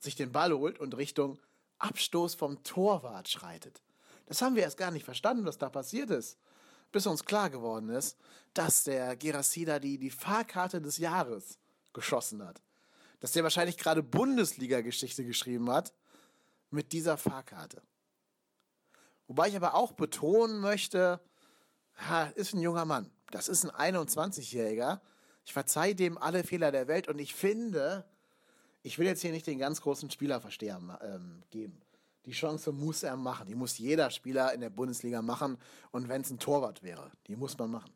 sich 0.00 0.16
den 0.16 0.32
Ball 0.32 0.54
holt 0.54 0.78
und 0.78 0.96
Richtung 0.96 1.38
Abstoß 1.80 2.36
vom 2.36 2.62
Torwart 2.62 3.28
schreitet. 3.28 3.82
Das 4.24 4.40
haben 4.40 4.56
wir 4.56 4.62
erst 4.62 4.78
gar 4.78 4.92
nicht 4.92 5.04
verstanden, 5.04 5.44
was 5.44 5.58
da 5.58 5.68
passiert 5.68 6.08
ist. 6.08 6.38
Bis 6.90 7.06
uns 7.06 7.26
klar 7.26 7.50
geworden 7.50 7.90
ist, 7.90 8.16
dass 8.54 8.84
der 8.84 9.14
Gerasida 9.14 9.78
die, 9.78 9.98
die 9.98 10.08
Fahrkarte 10.08 10.80
des 10.80 10.96
Jahres 10.96 11.58
geschossen 11.92 12.42
hat. 12.42 12.62
Dass 13.20 13.32
der 13.32 13.42
wahrscheinlich 13.42 13.76
gerade 13.76 14.02
Bundesliga-Geschichte 14.02 15.24
geschrieben 15.24 15.70
hat 15.70 15.92
mit 16.70 16.92
dieser 16.92 17.16
Fahrkarte. 17.16 17.82
Wobei 19.26 19.48
ich 19.48 19.56
aber 19.56 19.74
auch 19.74 19.92
betonen 19.92 20.60
möchte, 20.60 21.20
ha, 22.08 22.24
ist 22.34 22.54
ein 22.54 22.60
junger 22.60 22.84
Mann. 22.84 23.10
Das 23.30 23.48
ist 23.48 23.64
ein 23.64 23.94
21-Jähriger. 23.94 25.00
Ich 25.44 25.52
verzeihe 25.52 25.94
dem 25.94 26.18
alle 26.18 26.44
Fehler 26.44 26.72
der 26.72 26.88
Welt 26.88 27.08
und 27.08 27.18
ich 27.18 27.34
finde, 27.34 28.04
ich 28.82 28.98
will 28.98 29.06
jetzt 29.06 29.22
hier 29.22 29.32
nicht 29.32 29.46
den 29.46 29.58
ganz 29.58 29.80
großen 29.80 30.10
Spielerversteher 30.10 30.80
ähm, 31.02 31.42
geben. 31.50 31.80
Die 32.24 32.32
Chance 32.32 32.72
muss 32.72 33.02
er 33.02 33.16
machen. 33.16 33.46
Die 33.46 33.54
muss 33.54 33.78
jeder 33.78 34.10
Spieler 34.10 34.52
in 34.52 34.60
der 34.60 34.70
Bundesliga 34.70 35.22
machen. 35.22 35.58
Und 35.90 36.08
wenn 36.08 36.20
es 36.20 36.30
ein 36.30 36.38
Torwart 36.38 36.82
wäre, 36.82 37.10
die 37.26 37.36
muss 37.36 37.56
man 37.56 37.70
machen. 37.70 37.90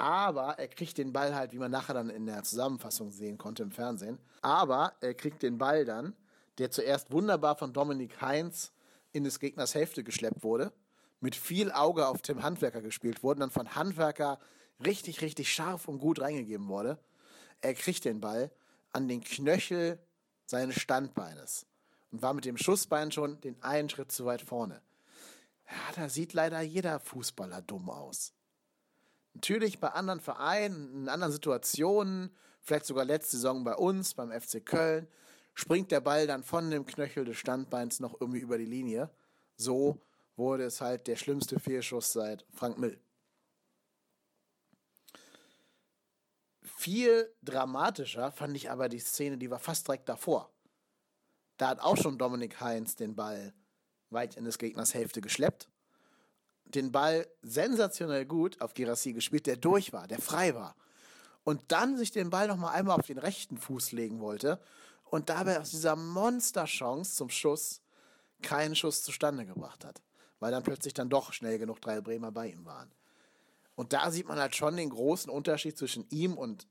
Aber 0.00 0.58
er 0.58 0.68
kriegt 0.68 0.96
den 0.96 1.12
Ball 1.12 1.34
halt, 1.34 1.52
wie 1.52 1.58
man 1.58 1.70
nachher 1.70 1.92
dann 1.92 2.08
in 2.08 2.24
der 2.24 2.42
Zusammenfassung 2.42 3.10
sehen 3.10 3.36
konnte 3.36 3.62
im 3.62 3.70
Fernsehen. 3.70 4.18
Aber 4.40 4.94
er 5.02 5.12
kriegt 5.12 5.42
den 5.42 5.58
Ball 5.58 5.84
dann, 5.84 6.16
der 6.56 6.70
zuerst 6.70 7.12
wunderbar 7.12 7.54
von 7.54 7.74
Dominik 7.74 8.18
Heinz 8.22 8.72
in 9.12 9.24
des 9.24 9.38
Gegners 9.40 9.74
Hälfte 9.74 10.02
geschleppt 10.02 10.42
wurde, 10.42 10.72
mit 11.20 11.36
viel 11.36 11.70
Auge 11.70 12.06
auf 12.06 12.22
Tim 12.22 12.42
Handwerker 12.42 12.80
gespielt 12.80 13.22
wurde, 13.22 13.40
dann 13.40 13.50
von 13.50 13.74
Handwerker 13.74 14.38
richtig, 14.82 15.20
richtig 15.20 15.52
scharf 15.52 15.86
und 15.86 15.98
gut 15.98 16.22
reingegeben 16.22 16.68
wurde. 16.68 16.98
Er 17.60 17.74
kriegt 17.74 18.06
den 18.06 18.22
Ball 18.22 18.50
an 18.94 19.06
den 19.06 19.20
Knöchel 19.20 19.98
seines 20.46 20.80
Standbeines 20.80 21.66
und 22.10 22.22
war 22.22 22.32
mit 22.32 22.46
dem 22.46 22.56
Schussbein 22.56 23.12
schon 23.12 23.38
den 23.42 23.62
einen 23.62 23.90
Schritt 23.90 24.12
zu 24.12 24.24
weit 24.24 24.40
vorne. 24.40 24.80
Ja, 25.66 25.92
da 25.94 26.08
sieht 26.08 26.32
leider 26.32 26.62
jeder 26.62 27.00
Fußballer 27.00 27.60
dumm 27.60 27.90
aus. 27.90 28.32
Natürlich 29.34 29.80
bei 29.80 29.88
anderen 29.88 30.20
Vereinen, 30.20 31.02
in 31.02 31.08
anderen 31.08 31.32
Situationen, 31.32 32.34
vielleicht 32.60 32.86
sogar 32.86 33.04
letzte 33.04 33.36
Saison 33.36 33.64
bei 33.64 33.74
uns, 33.74 34.14
beim 34.14 34.30
FC 34.32 34.64
Köln, 34.64 35.08
springt 35.54 35.90
der 35.90 36.00
Ball 36.00 36.26
dann 36.26 36.42
von 36.42 36.70
dem 36.70 36.86
Knöchel 36.86 37.24
des 37.24 37.36
Standbeins 37.36 38.00
noch 38.00 38.20
irgendwie 38.20 38.40
über 38.40 38.58
die 38.58 38.66
Linie. 38.66 39.10
So 39.56 40.00
wurde 40.36 40.64
es 40.64 40.80
halt 40.80 41.06
der 41.06 41.16
schlimmste 41.16 41.60
Fehlschuss 41.60 42.12
seit 42.12 42.44
Frank 42.54 42.78
Mill. 42.78 42.98
Viel 46.62 47.30
dramatischer 47.42 48.32
fand 48.32 48.56
ich 48.56 48.70
aber 48.70 48.88
die 48.88 49.00
Szene, 49.00 49.36
die 49.36 49.50
war 49.50 49.58
fast 49.58 49.86
direkt 49.86 50.08
davor. 50.08 50.50
Da 51.58 51.68
hat 51.68 51.80
auch 51.80 51.96
schon 51.96 52.16
Dominik 52.16 52.58
Heinz 52.60 52.96
den 52.96 53.14
Ball 53.14 53.52
weit 54.08 54.36
in 54.36 54.44
des 54.44 54.56
Gegners 54.56 54.94
Hälfte 54.94 55.20
geschleppt. 55.20 55.68
Den 56.74 56.92
Ball 56.92 57.26
sensationell 57.42 58.26
gut 58.26 58.60
auf 58.60 58.74
Girassi 58.74 59.12
gespielt, 59.12 59.46
der 59.46 59.56
durch 59.56 59.92
war, 59.92 60.06
der 60.06 60.20
frei 60.20 60.54
war. 60.54 60.76
Und 61.44 61.62
dann 61.68 61.96
sich 61.96 62.10
den 62.10 62.30
Ball 62.30 62.48
nochmal 62.48 62.74
einmal 62.74 62.98
auf 62.98 63.06
den 63.06 63.18
rechten 63.18 63.58
Fuß 63.58 63.92
legen 63.92 64.20
wollte 64.20 64.60
und 65.04 65.28
dabei 65.28 65.60
aus 65.60 65.70
dieser 65.70 65.96
Monsterchance 65.96 67.16
zum 67.16 67.30
Schuss 67.30 67.80
keinen 68.42 68.76
Schuss 68.76 69.02
zustande 69.02 69.44
gebracht 69.46 69.84
hat. 69.84 70.00
Weil 70.38 70.52
dann 70.52 70.62
plötzlich 70.62 70.94
dann 70.94 71.10
doch 71.10 71.32
schnell 71.32 71.58
genug 71.58 71.80
drei 71.80 72.00
Bremer 72.00 72.32
bei 72.32 72.48
ihm 72.48 72.64
waren. 72.64 72.90
Und 73.74 73.92
da 73.92 74.10
sieht 74.10 74.28
man 74.28 74.38
halt 74.38 74.54
schon 74.54 74.76
den 74.76 74.90
großen 74.90 75.30
Unterschied 75.30 75.76
zwischen 75.76 76.06
ihm 76.10 76.36
und 76.36 76.66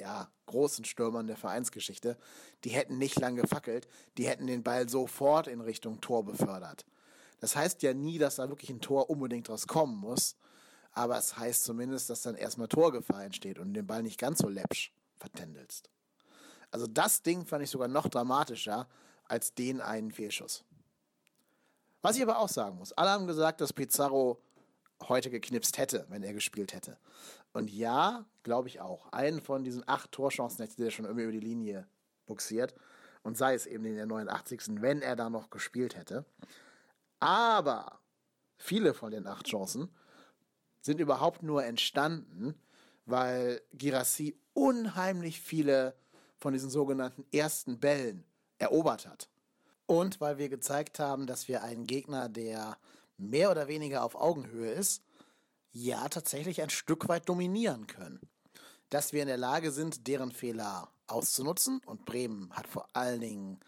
ja, 0.00 0.28
großen 0.46 0.84
Stürmern 0.84 1.26
der 1.26 1.36
Vereinsgeschichte. 1.36 2.18
Die 2.64 2.70
hätten 2.70 2.98
nicht 2.98 3.18
lang 3.20 3.36
gefackelt, 3.36 3.88
die 4.18 4.26
hätten 4.26 4.46
den 4.46 4.62
Ball 4.62 4.88
sofort 4.88 5.46
in 5.46 5.60
Richtung 5.60 6.00
Tor 6.00 6.24
befördert. 6.24 6.84
Das 7.42 7.56
heißt 7.56 7.82
ja 7.82 7.92
nie, 7.92 8.18
dass 8.18 8.36
da 8.36 8.48
wirklich 8.48 8.70
ein 8.70 8.80
Tor 8.80 9.10
unbedingt 9.10 9.48
draus 9.48 9.66
kommen 9.66 9.96
muss, 9.96 10.36
aber 10.92 11.18
es 11.18 11.36
heißt 11.36 11.64
zumindest, 11.64 12.08
dass 12.08 12.22
dann 12.22 12.36
erstmal 12.36 12.68
Torgefahr 12.68 13.24
entsteht 13.24 13.58
und 13.58 13.74
den 13.74 13.84
Ball 13.84 14.04
nicht 14.04 14.20
ganz 14.20 14.38
so 14.38 14.48
läppsch 14.48 14.92
vertändelst. 15.16 15.90
Also 16.70 16.86
das 16.86 17.22
Ding 17.22 17.44
fand 17.44 17.64
ich 17.64 17.70
sogar 17.70 17.88
noch 17.88 18.06
dramatischer 18.06 18.86
als 19.24 19.54
den 19.54 19.80
einen 19.80 20.12
Fehlschuss. 20.12 20.62
Was 22.00 22.14
ich 22.14 22.22
aber 22.22 22.38
auch 22.38 22.48
sagen 22.48 22.78
muss, 22.78 22.92
alle 22.92 23.10
haben 23.10 23.26
gesagt, 23.26 23.60
dass 23.60 23.72
Pizarro 23.72 24.40
heute 25.08 25.28
geknipst 25.28 25.78
hätte, 25.78 26.06
wenn 26.10 26.22
er 26.22 26.34
gespielt 26.34 26.72
hätte. 26.72 26.96
Und 27.52 27.72
ja, 27.72 28.24
glaube 28.44 28.68
ich 28.68 28.80
auch. 28.80 29.10
Einen 29.10 29.40
von 29.40 29.64
diesen 29.64 29.82
acht 29.88 30.12
Torchancen 30.12 30.64
hätte 30.64 30.84
er 30.84 30.92
schon 30.92 31.06
irgendwie 31.06 31.24
über 31.24 31.32
die 31.32 31.40
Linie 31.40 31.88
buxiert. 32.26 32.72
Und 33.24 33.36
sei 33.36 33.54
es 33.54 33.66
eben 33.66 33.84
in 33.84 33.96
der 33.96 34.06
89. 34.06 34.80
wenn 34.80 35.02
er 35.02 35.16
da 35.16 35.28
noch 35.28 35.50
gespielt 35.50 35.96
hätte. 35.96 36.24
Aber 37.22 38.00
viele 38.56 38.94
von 38.94 39.12
den 39.12 39.28
acht 39.28 39.46
Chancen 39.46 39.94
sind 40.80 40.98
überhaupt 40.98 41.44
nur 41.44 41.64
entstanden, 41.64 42.60
weil 43.06 43.62
Girassi 43.74 44.36
unheimlich 44.54 45.40
viele 45.40 45.94
von 46.38 46.52
diesen 46.52 46.68
sogenannten 46.68 47.24
ersten 47.32 47.78
Bällen 47.78 48.24
erobert 48.58 49.06
hat. 49.06 49.28
Und 49.86 50.20
weil 50.20 50.38
wir 50.38 50.48
gezeigt 50.48 50.98
haben, 50.98 51.28
dass 51.28 51.46
wir 51.46 51.62
einen 51.62 51.86
Gegner, 51.86 52.28
der 52.28 52.76
mehr 53.18 53.52
oder 53.52 53.68
weniger 53.68 54.02
auf 54.02 54.16
Augenhöhe 54.16 54.72
ist, 54.72 55.04
ja 55.70 56.08
tatsächlich 56.08 56.60
ein 56.60 56.70
Stück 56.70 57.08
weit 57.08 57.28
dominieren 57.28 57.86
können. 57.86 58.18
Dass 58.88 59.12
wir 59.12 59.22
in 59.22 59.28
der 59.28 59.36
Lage 59.36 59.70
sind, 59.70 60.08
deren 60.08 60.32
Fehler 60.32 60.90
auszunutzen. 61.06 61.80
Und 61.86 62.04
Bremen 62.04 62.52
hat 62.52 62.66
vor 62.66 62.88
allen 62.94 63.20
Dingen 63.20 63.60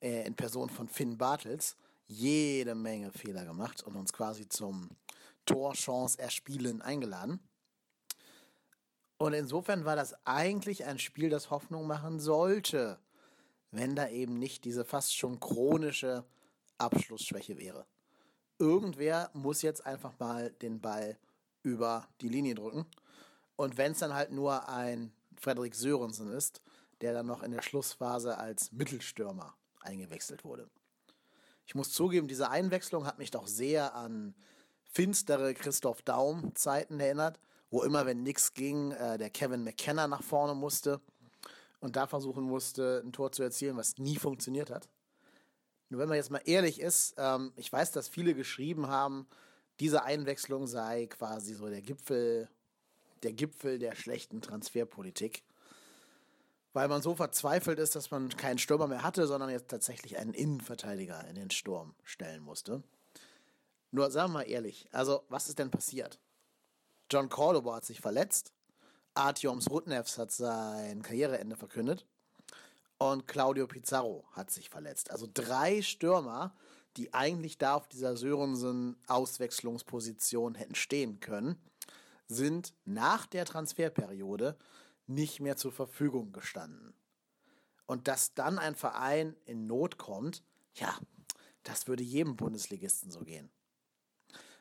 äh, 0.00 0.26
in 0.26 0.36
Person 0.36 0.70
von 0.70 0.88
Finn 0.88 1.18
Bartels 1.18 1.76
jede 2.06 2.74
Menge 2.74 3.12
Fehler 3.12 3.44
gemacht 3.44 3.82
und 3.82 3.96
uns 3.96 4.12
quasi 4.12 4.48
zum 4.48 4.90
Torchance 5.46 6.18
erspielen 6.18 6.82
eingeladen. 6.82 7.40
Und 9.18 9.32
insofern 9.32 9.84
war 9.84 9.96
das 9.96 10.14
eigentlich 10.26 10.84
ein 10.84 10.98
Spiel, 10.98 11.30
das 11.30 11.50
Hoffnung 11.50 11.86
machen 11.86 12.20
sollte, 12.20 12.98
wenn 13.70 13.94
da 13.94 14.08
eben 14.08 14.38
nicht 14.38 14.64
diese 14.64 14.84
fast 14.84 15.16
schon 15.16 15.40
chronische 15.40 16.24
Abschlussschwäche 16.78 17.58
wäre 17.58 17.86
irgendwer 18.58 19.30
muss 19.32 19.62
jetzt 19.62 19.84
einfach 19.84 20.18
mal 20.18 20.50
den 20.50 20.80
Ball 20.80 21.18
über 21.62 22.08
die 22.20 22.28
Linie 22.28 22.54
drücken. 22.54 22.86
Und 23.56 23.76
wenn 23.76 23.92
es 23.92 23.98
dann 23.98 24.14
halt 24.14 24.32
nur 24.32 24.68
ein 24.68 25.12
Frederik 25.36 25.74
Sörensen 25.74 26.30
ist, 26.32 26.62
der 27.00 27.12
dann 27.12 27.26
noch 27.26 27.42
in 27.42 27.52
der 27.52 27.62
Schlussphase 27.62 28.38
als 28.38 28.72
Mittelstürmer 28.72 29.54
eingewechselt 29.80 30.44
wurde. 30.44 30.68
Ich 31.66 31.74
muss 31.74 31.92
zugeben, 31.92 32.28
diese 32.28 32.50
Einwechslung 32.50 33.06
hat 33.06 33.18
mich 33.18 33.30
doch 33.30 33.46
sehr 33.46 33.94
an 33.94 34.34
finstere 34.90 35.54
Christoph 35.54 36.02
Daum 36.02 36.54
Zeiten 36.54 37.00
erinnert, 37.00 37.40
wo 37.70 37.82
immer, 37.82 38.06
wenn 38.06 38.22
nichts 38.22 38.54
ging, 38.54 38.92
äh, 38.92 39.18
der 39.18 39.30
Kevin 39.30 39.64
McKenna 39.64 40.06
nach 40.06 40.22
vorne 40.22 40.54
musste 40.54 41.00
und 41.80 41.96
da 41.96 42.06
versuchen 42.06 42.44
musste, 42.44 43.02
ein 43.04 43.12
Tor 43.12 43.32
zu 43.32 43.42
erzielen, 43.42 43.76
was 43.76 43.98
nie 43.98 44.16
funktioniert 44.16 44.70
hat. 44.70 44.88
Nur 45.88 46.00
wenn 46.00 46.08
man 46.08 46.16
jetzt 46.16 46.30
mal 46.30 46.42
ehrlich 46.44 46.80
ist, 46.80 47.14
ähm, 47.18 47.52
ich 47.56 47.72
weiß, 47.72 47.92
dass 47.92 48.08
viele 48.08 48.34
geschrieben 48.34 48.86
haben, 48.88 49.26
diese 49.80 50.04
Einwechslung 50.04 50.66
sei 50.66 51.06
quasi 51.06 51.54
so 51.54 51.68
der 51.68 51.82
Gipfel, 51.82 52.48
der 53.22 53.32
Gipfel 53.32 53.78
der 53.78 53.96
schlechten 53.96 54.40
Transferpolitik. 54.40 55.42
Weil 56.74 56.88
man 56.88 57.00
so 57.00 57.14
verzweifelt 57.14 57.78
ist, 57.78 57.96
dass 57.96 58.10
man 58.10 58.28
keinen 58.28 58.58
Stürmer 58.58 58.86
mehr 58.86 59.02
hatte, 59.02 59.26
sondern 59.26 59.48
jetzt 59.48 59.68
tatsächlich 59.68 60.18
einen 60.18 60.34
Innenverteidiger 60.34 61.26
in 61.28 61.36
den 61.36 61.50
Sturm 61.50 61.94
stellen 62.02 62.42
musste. 62.42 62.82
Nur 63.92 64.10
sagen 64.10 64.32
wir 64.32 64.40
mal 64.40 64.42
ehrlich, 64.42 64.88
also 64.92 65.24
was 65.28 65.48
ist 65.48 65.60
denn 65.60 65.70
passiert? 65.70 66.18
John 67.10 67.28
Cordoba 67.28 67.76
hat 67.76 67.84
sich 67.84 68.00
verletzt, 68.00 68.52
Artyoms 69.14 69.70
Rudnevs 69.70 70.18
hat 70.18 70.32
sein 70.32 71.02
Karriereende 71.02 71.54
verkündet 71.54 72.04
und 72.98 73.28
Claudio 73.28 73.68
Pizarro 73.68 74.24
hat 74.32 74.50
sich 74.50 74.68
verletzt. 74.68 75.12
Also 75.12 75.28
drei 75.32 75.80
Stürmer, 75.80 76.56
die 76.96 77.14
eigentlich 77.14 77.56
da 77.56 77.74
auf 77.74 77.86
dieser 77.86 78.16
Sörensen-Auswechslungsposition 78.16 80.56
hätten 80.56 80.74
stehen 80.74 81.20
können, 81.20 81.62
sind 82.26 82.74
nach 82.84 83.26
der 83.26 83.44
Transferperiode 83.44 84.58
nicht 85.06 85.40
mehr 85.40 85.56
zur 85.56 85.72
Verfügung 85.72 86.32
gestanden. 86.32 86.94
Und 87.86 88.08
dass 88.08 88.34
dann 88.34 88.58
ein 88.58 88.74
Verein 88.74 89.36
in 89.44 89.66
Not 89.66 89.98
kommt, 89.98 90.42
ja, 90.74 90.98
das 91.62 91.86
würde 91.86 92.02
jedem 92.02 92.36
Bundesligisten 92.36 93.10
so 93.10 93.20
gehen. 93.20 93.50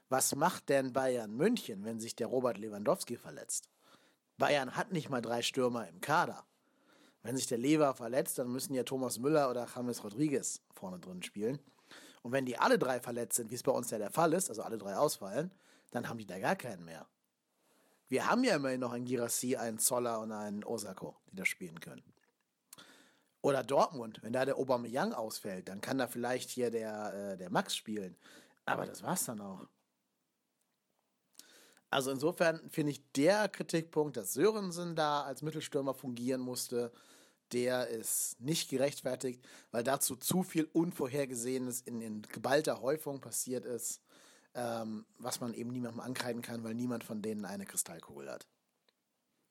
Was 0.09 0.35
macht 0.35 0.69
denn 0.69 0.93
Bayern 0.93 1.35
München, 1.35 1.85
wenn 1.85 1.99
sich 1.99 2.15
der 2.15 2.27
Robert 2.27 2.57
Lewandowski 2.57 3.17
verletzt? 3.17 3.69
Bayern 4.37 4.75
hat 4.75 4.91
nicht 4.91 5.09
mal 5.09 5.21
drei 5.21 5.41
Stürmer 5.41 5.87
im 5.87 6.01
Kader. 6.01 6.45
Wenn 7.21 7.37
sich 7.37 7.47
der 7.47 7.57
Lever 7.57 7.95
verletzt, 7.95 8.37
dann 8.37 8.51
müssen 8.51 8.73
ja 8.73 8.83
Thomas 8.83 9.17
Müller 9.17 9.49
oder 9.49 9.67
James 9.73 10.03
Rodriguez 10.03 10.61
vorne 10.73 10.99
drin 10.99 11.23
spielen. 11.23 11.59
Und 12.21 12.31
wenn 12.31 12.45
die 12.45 12.57
alle 12.57 12.77
drei 12.77 12.99
verletzt 12.99 13.37
sind, 13.37 13.49
wie 13.49 13.55
es 13.55 13.63
bei 13.63 13.71
uns 13.71 13.89
ja 13.91 13.97
der 13.97 14.11
Fall 14.11 14.33
ist, 14.33 14.49
also 14.49 14.61
alle 14.61 14.77
drei 14.77 14.95
ausfallen, 14.95 15.51
dann 15.91 16.09
haben 16.09 16.17
die 16.17 16.25
da 16.25 16.39
gar 16.39 16.55
keinen 16.55 16.83
mehr. 16.83 17.07
Wir 18.13 18.29
haben 18.29 18.43
ja 18.43 18.57
immerhin 18.57 18.79
noch 18.79 18.91
einen 18.91 19.05
Girassi, 19.05 19.55
einen 19.55 19.79
Zoller 19.79 20.19
und 20.19 20.31
einen 20.31 20.63
Osako, 20.63 21.15
die 21.31 21.35
da 21.35 21.45
spielen 21.45 21.79
können. 21.79 22.03
Oder 23.41 23.63
Dortmund, 23.63 24.19
wenn 24.21 24.33
da 24.33 24.45
der 24.45 24.59
Aubameyang 24.59 25.13
ausfällt, 25.13 25.67
dann 25.67 25.81
kann 25.81 25.97
da 25.97 26.05
vielleicht 26.05 26.51
hier 26.51 26.69
der, 26.69 27.31
äh, 27.31 27.37
der 27.37 27.49
Max 27.49 27.75
spielen. 27.75 28.15
Aber 28.65 28.85
das 28.85 29.01
war's 29.01 29.25
dann 29.25 29.41
auch. 29.41 29.65
Also 31.89 32.11
insofern 32.11 32.69
finde 32.69 32.91
ich 32.91 33.11
der 33.13 33.49
Kritikpunkt, 33.49 34.15
dass 34.15 34.33
Sörensen 34.33 34.95
da 34.95 35.23
als 35.23 35.41
Mittelstürmer 35.41 35.95
fungieren 35.95 36.41
musste, 36.41 36.91
der 37.51 37.87
ist 37.87 38.39
nicht 38.39 38.69
gerechtfertigt, 38.69 39.43
weil 39.71 39.83
dazu 39.83 40.15
zu 40.15 40.43
viel 40.43 40.65
Unvorhergesehenes 40.65 41.81
in, 41.81 41.99
in 41.99 42.21
geballter 42.21 42.79
Häufung 42.79 43.21
passiert 43.21 43.65
ist, 43.65 44.02
ähm, 44.55 45.05
was 45.17 45.41
man 45.41 45.53
eben 45.53 45.71
niemandem 45.71 45.99
ankreiden 45.99 46.41
kann, 46.41 46.63
weil 46.63 46.73
niemand 46.73 47.03
von 47.03 47.21
denen 47.21 47.45
eine 47.45 47.65
Kristallkugel 47.65 48.31
hat. 48.31 48.47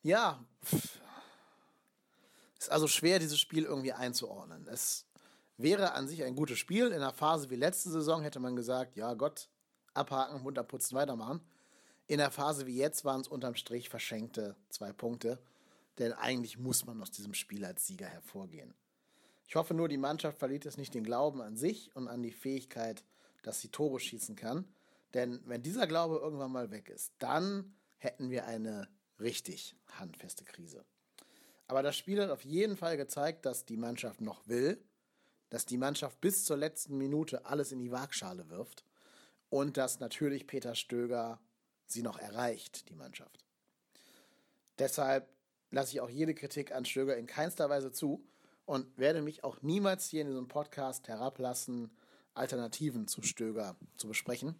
Ja, 0.03 0.45
ist 2.59 2.71
also 2.71 2.87
schwer, 2.87 3.19
dieses 3.19 3.41
Spiel 3.41 3.65
irgendwie 3.65 3.93
einzuordnen. 3.93 4.67
Es 4.69 5.07
wäre 5.57 5.93
an 5.93 6.09
sich 6.09 6.25
ein 6.25 6.37
gutes 6.37 6.59
Spiel. 6.59 6.89
In 6.89 6.95
einer 6.95 7.13
Phase 7.13 7.51
wie 7.51 7.57
letzte 7.57 7.91
Saison 7.91 8.23
hätte 8.23 8.41
man 8.41 8.57
gesagt, 8.57 8.97
ja 8.97 9.15
Gott, 9.15 9.49
abhaken, 9.95 10.43
Mund 10.43 10.59
abputzen, 10.59 10.97
weitermachen. 10.97 11.41
In 12.07 12.21
einer 12.21 12.31
Phase 12.31 12.67
wie 12.67 12.77
jetzt 12.77 13.05
waren 13.05 13.21
es 13.21 13.29
unterm 13.29 13.55
Strich 13.55 13.89
verschenkte 13.89 14.57
zwei 14.71 14.93
Punkte. 14.93 15.39
Denn 15.99 16.13
eigentlich 16.13 16.59
muss 16.59 16.87
man 16.87 17.01
aus 17.03 17.11
diesem 17.11 17.35
Spiel 17.35 17.65
als 17.65 17.87
Sieger 17.87 18.07
hervorgehen. 18.07 18.75
Ich 19.47 19.57
hoffe 19.57 19.75
nur, 19.75 19.89
die 19.89 19.99
Mannschaft 19.99 20.39
verliert 20.39 20.65
jetzt 20.65 20.79
nicht 20.79 20.95
den 20.95 21.05
Glauben 21.05 21.43
an 21.43 21.57
sich 21.57 21.95
und 21.95 22.09
an 22.09 22.23
die 22.23 22.33
Fähigkeit, 22.33 23.05
dass 23.43 23.61
sie 23.61 23.69
Tore 23.69 24.01
schießen 24.01 24.37
kann. 24.37 24.65
Denn 25.15 25.41
wenn 25.45 25.63
dieser 25.63 25.87
Glaube 25.87 26.17
irgendwann 26.17 26.53
mal 26.53 26.71
weg 26.71 26.89
ist, 26.89 27.13
dann 27.19 27.75
hätten 27.99 28.31
wir 28.31 28.47
eine 28.47 28.89
richtig 29.21 29.77
handfeste 29.99 30.45
Krise. 30.45 30.85
Aber 31.69 31.83
das 31.83 31.97
Spiel 31.97 32.21
hat 32.21 32.31
auf 32.31 32.45
jeden 32.45 32.77
Fall 32.77 32.97
gezeigt, 32.97 33.47
dass 33.47 33.65
die 33.65 33.77
Mannschaft 33.77 34.21
noch 34.21 34.47
will, 34.49 34.83
dass 35.51 35.67
die 35.67 35.77
Mannschaft 35.77 36.21
bis 36.21 36.45
zur 36.45 36.57
letzten 36.57 36.99
Minute 36.99 37.47
alles 37.47 37.73
in 37.73 37.79
die 37.79 37.93
Waagschale 37.93 38.49
wirft 38.49 38.85
und 39.49 39.77
dass 39.77 40.01
natürlich 40.01 40.47
Peter 40.47 40.75
Stöger 40.75 41.41
sie 41.87 42.03
noch 42.03 42.19
erreicht, 42.19 42.89
die 42.89 42.95
Mannschaft. 42.95 43.45
Deshalb 44.79 45.29
lasse 45.71 45.93
ich 45.93 46.01
auch 46.01 46.11
jede 46.11 46.35
Kritik 46.35 46.73
an 46.73 46.85
Stöger 46.85 47.17
in 47.17 47.27
keinster 47.27 47.69
Weise 47.69 47.93
zu 47.93 48.27
und 48.65 48.97
werde 48.99 49.23
mich 49.23 49.45
auch 49.45 49.61
niemals 49.63 50.09
hier 50.09 50.23
in 50.23 50.29
diesem 50.29 50.49
Podcast 50.49 51.09
herablassen, 51.09 51.91
Alternativen 52.35 53.09
zu 53.09 53.23
Stöger 53.23 53.77
zu 53.97 54.09
besprechen. 54.09 54.57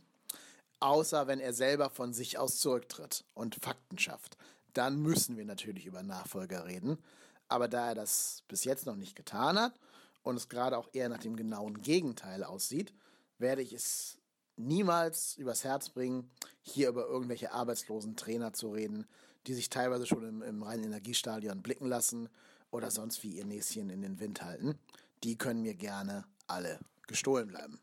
Außer 0.83 1.29
wenn 1.29 1.39
er 1.39 1.53
selber 1.53 1.91
von 1.91 2.13
sich 2.13 2.39
aus 2.39 2.59
zurücktritt 2.59 3.25
und 3.35 3.55
Fakten 3.55 3.99
schafft. 3.99 4.37
Dann 4.73 5.01
müssen 5.01 5.37
wir 5.37 5.45
natürlich 5.45 5.87
über 5.87 6.03
Nachfolger 6.03 6.67
reden. 6.67 6.99
Aber 7.47 7.69
da 7.69 7.91
er 7.91 7.95
das 7.95 8.43
bis 8.49 8.65
jetzt 8.65 8.85
noch 8.85 8.97
nicht 8.97 9.15
getan 9.15 9.61
hat 9.61 9.79
und 10.25 10.35
es 10.35 10.49
gerade 10.49 10.77
auch 10.77 10.89
eher 10.93 11.09
nach 11.09 11.21
dem 11.21 11.37
genauen 11.37 11.83
Gegenteil 11.83 12.43
aussieht, 12.43 12.93
werde 13.39 13.63
ich 13.63 13.73
es 13.73 14.19
niemals 14.57 15.37
übers 15.37 15.63
Herz 15.63 15.89
bringen, 15.89 16.29
hier 16.63 16.89
über 16.89 17.07
irgendwelche 17.07 17.53
arbeitslosen 17.53 18.17
Trainer 18.17 18.53
zu 18.53 18.73
reden, 18.73 19.07
die 19.47 19.55
sich 19.55 19.71
teilweise 19.71 20.07
schon 20.07 20.27
im, 20.27 20.43
im 20.43 20.65
reinen 20.65 20.87
Energiestadion 20.87 21.63
blicken 21.63 21.87
lassen 21.87 22.29
oder 22.73 22.91
sonst 22.91 23.23
wie 23.23 23.37
ihr 23.37 23.45
Näschen 23.45 23.89
in 23.89 24.03
den 24.03 24.19
Wind 24.19 24.43
halten. 24.43 24.77
Die 25.23 25.39
können 25.39 25.63
mir 25.63 25.77
gerne 25.77 26.25
alle 26.49 26.81
gestohlen 27.07 27.47
bleiben. 27.47 27.79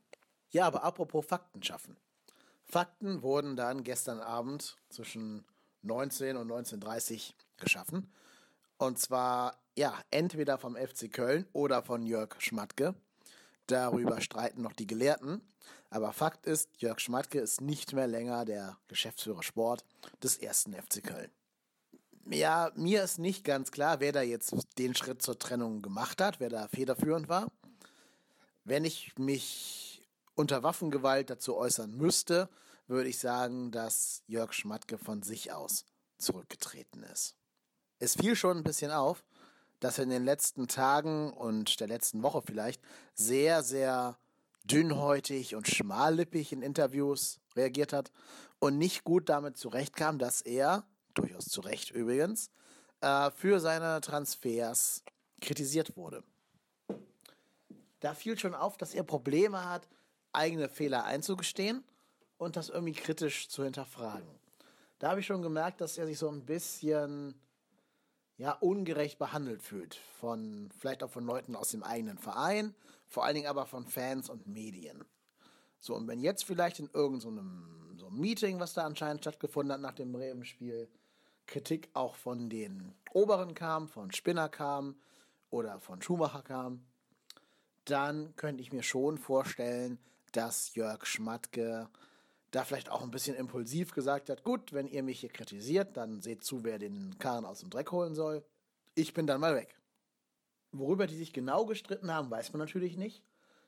Ja, 0.50 0.68
aber 0.68 0.84
apropos 0.84 1.25
Fakten 1.25 1.63
schaffen. 1.63 1.96
Fakten 2.69 3.23
wurden 3.23 3.55
dann 3.55 3.83
gestern 3.83 4.19
Abend 4.19 4.77
zwischen 4.89 5.43
19 5.81 6.38
und 6.38 6.49
19.30 6.51 7.33
geschaffen. 7.57 8.11
Und 8.77 8.99
zwar, 8.99 9.59
ja, 9.75 9.93
entweder 10.11 10.57
vom 10.59 10.75
FC 10.75 11.11
Köln 11.11 11.47
oder 11.51 11.81
von 11.81 12.05
Jörg 12.05 12.35
Schmatke. 12.39 12.93
Darüber 13.65 14.21
streiten 14.21 14.61
noch 14.61 14.73
die 14.73 14.88
Gelehrten. 14.88 15.41
Aber 15.89 16.13
Fakt 16.13 16.45
ist, 16.45 16.69
Jörg 16.77 16.99
Schmatke 16.99 17.39
ist 17.39 17.61
nicht 17.61 17.93
mehr 17.93 18.07
länger 18.07 18.45
der 18.45 18.77
Geschäftsführer 18.88 19.41
Sport 19.41 19.83
des 20.21 20.38
ersten 20.38 20.73
FC 20.73 21.03
Köln. 21.03 21.31
Ja, 22.29 22.71
mir 22.75 23.03
ist 23.03 23.17
nicht 23.17 23.43
ganz 23.43 23.71
klar, 23.71 23.99
wer 23.99 24.11
da 24.11 24.21
jetzt 24.21 24.53
den 24.77 24.93
Schritt 24.93 25.23
zur 25.23 25.39
Trennung 25.39 25.81
gemacht 25.81 26.21
hat, 26.21 26.39
wer 26.39 26.49
da 26.49 26.67
federführend 26.67 27.27
war. 27.27 27.51
Wenn 28.63 28.85
ich 28.85 29.17
mich 29.17 29.99
unter 30.39 30.63
Waffengewalt 30.63 31.29
dazu 31.29 31.58
äußern 31.58 31.91
müsste, 31.98 32.48
würde 32.88 33.10
ich 33.10 33.19
sagen, 33.19 33.72
dass 33.72 34.24
Jörg 34.25 34.53
Schmatke 34.53 34.98
von 34.98 35.22
sich 35.22 35.51
aus 35.51 35.84
zurückgetreten 36.17 37.03
ist. 37.03 37.36
Es 38.00 38.15
fiel 38.15 38.38
schon 38.38 38.55
ein 38.55 38.63
bisschen 38.63 38.89
auf, 38.89 39.25
dass 39.81 39.98
er 39.98 40.05
in 40.05 40.12
den 40.12 40.24
letzten 40.24 40.69
Tagen 40.69 41.34
und 41.34 41.81
der 41.81 41.89
letzten 41.89 42.24
Woche 42.24 42.41
vielleicht 42.41 42.81
sehr, 43.13 43.63
sehr 43.63 44.17
dünnhäutig 44.63 45.55
und 45.55 45.67
schmallippig 45.67 46.53
in 46.53 46.62
Interviews 46.62 47.41
reagiert 47.58 47.91
hat 47.91 48.10
und 48.60 48.77
nicht 48.77 49.03
gut 49.03 49.27
damit 49.27 49.58
zurechtkam, 49.58 50.19
dass 50.19 50.41
er, 50.41 50.86
durchaus 51.15 51.46
zu 51.46 51.60
Recht 51.60 51.91
übrigens, 51.91 52.50
äh, 53.01 53.29
für 53.31 53.60
seine 53.60 54.00
Transfers 54.00 55.03
kritisiert 55.41 55.98
wurde 55.98 56.24
da 58.00 58.13
fiel 58.13 58.38
schon 58.38 58.55
auf, 58.55 58.77
dass 58.77 58.93
er 58.93 59.04
Probleme 59.04 59.67
hat, 59.69 59.88
eigene 60.34 60.70
Fehler 60.70 61.06
einzugestehen 61.06 61.84
und 62.38 62.56
das 62.56 62.70
irgendwie 62.70 62.94
kritisch 62.94 63.50
zu 63.50 63.63
hinterfragen. 63.63 64.28
Da 65.00 65.10
habe 65.10 65.22
ich 65.22 65.26
schon 65.26 65.42
gemerkt, 65.42 65.82
dass 65.82 65.98
er 65.98 66.06
sich 66.06 66.18
so 66.18 66.30
ein 66.30 66.46
bisschen 66.46 67.36
ja, 68.38 68.54
ungerecht 68.54 69.20
behandelt 69.20 69.62
fühlt. 69.62 69.96
Von, 70.20 70.70
vielleicht 70.78 71.04
auch 71.04 71.10
von 71.10 71.26
Leuten 71.26 71.56
aus 71.56 71.70
dem 71.70 71.84
eigenen 71.84 72.18
Verein, 72.18 72.74
vor 73.08 73.26
allen 73.26 73.36
Dingen 73.36 73.48
aber 73.48 73.65
von 73.65 73.88
Fans 73.88 74.30
und 74.30 74.48
Medien. 74.48 75.04
So, 75.80 75.96
und 75.96 76.08
wenn 76.08 76.20
jetzt 76.20 76.46
vielleicht 76.46 76.80
in 76.80 76.89
irgendeinem 76.94 77.96
so, 77.98 78.06
so 78.06 78.10
Meeting, 78.10 78.60
was 78.60 78.74
da 78.74 78.86
anscheinend 78.86 79.22
stattgefunden 79.22 79.74
hat 79.74 79.82
nach 79.82 79.94
dem 79.94 80.12
Bremen-Spiel, 80.12 80.89
Kritik 81.48 81.89
auch 81.94 82.15
von 82.15 82.50
den 82.50 82.94
Oberen 83.12 83.56
kam, 83.56 83.88
von 83.88 84.12
Spinner 84.12 84.50
kam 84.50 84.96
oder 85.50 85.80
von 85.80 86.02
Schumacher 86.02 86.44
kam, 86.44 86.86
dann 87.86 88.36
könnte 88.36 88.62
ich 88.62 88.72
mir 88.72 88.84
schon 88.84 89.18
vorstellen, 89.18 89.98
dass 90.32 90.76
Jörg 90.76 91.06
Schmatke 91.06 91.89
da 92.52 92.63
vielleicht 92.63 92.89
auch 92.89 93.02
ein 93.02 93.12
bisschen 93.12 93.36
impulsiv 93.36 93.94
gesagt 93.94 94.30
hat, 94.30 94.44
gut, 94.44 94.74
wenn 94.74 94.88
ihr 94.88 95.04
mich 95.04 95.20
hier 95.20 95.30
kritisiert, 95.30 95.98
dann 95.98 96.22
seht 96.22 96.44
zu, 96.44 96.63
wer 96.63 96.80
den 96.80 97.18
Karren 97.20 97.46
aus 97.46 97.60
dem 97.60 97.70
Dreck 97.70 97.92
holen 97.92 98.15
soll. 98.15 98.44
Ich 98.96 99.13
bin 99.13 99.28
dann 99.28 99.42
mal 99.42 99.56
weg. 99.56 99.78
Worüber 100.72 101.08
die 101.08 101.15
sich 101.15 101.34
genau 101.34 101.65
gestritten 101.65 102.12
haben, 102.12 102.30
weiß 102.30 102.54
man 102.54 102.60
natürlich 102.60 102.98
nicht. 102.98 103.24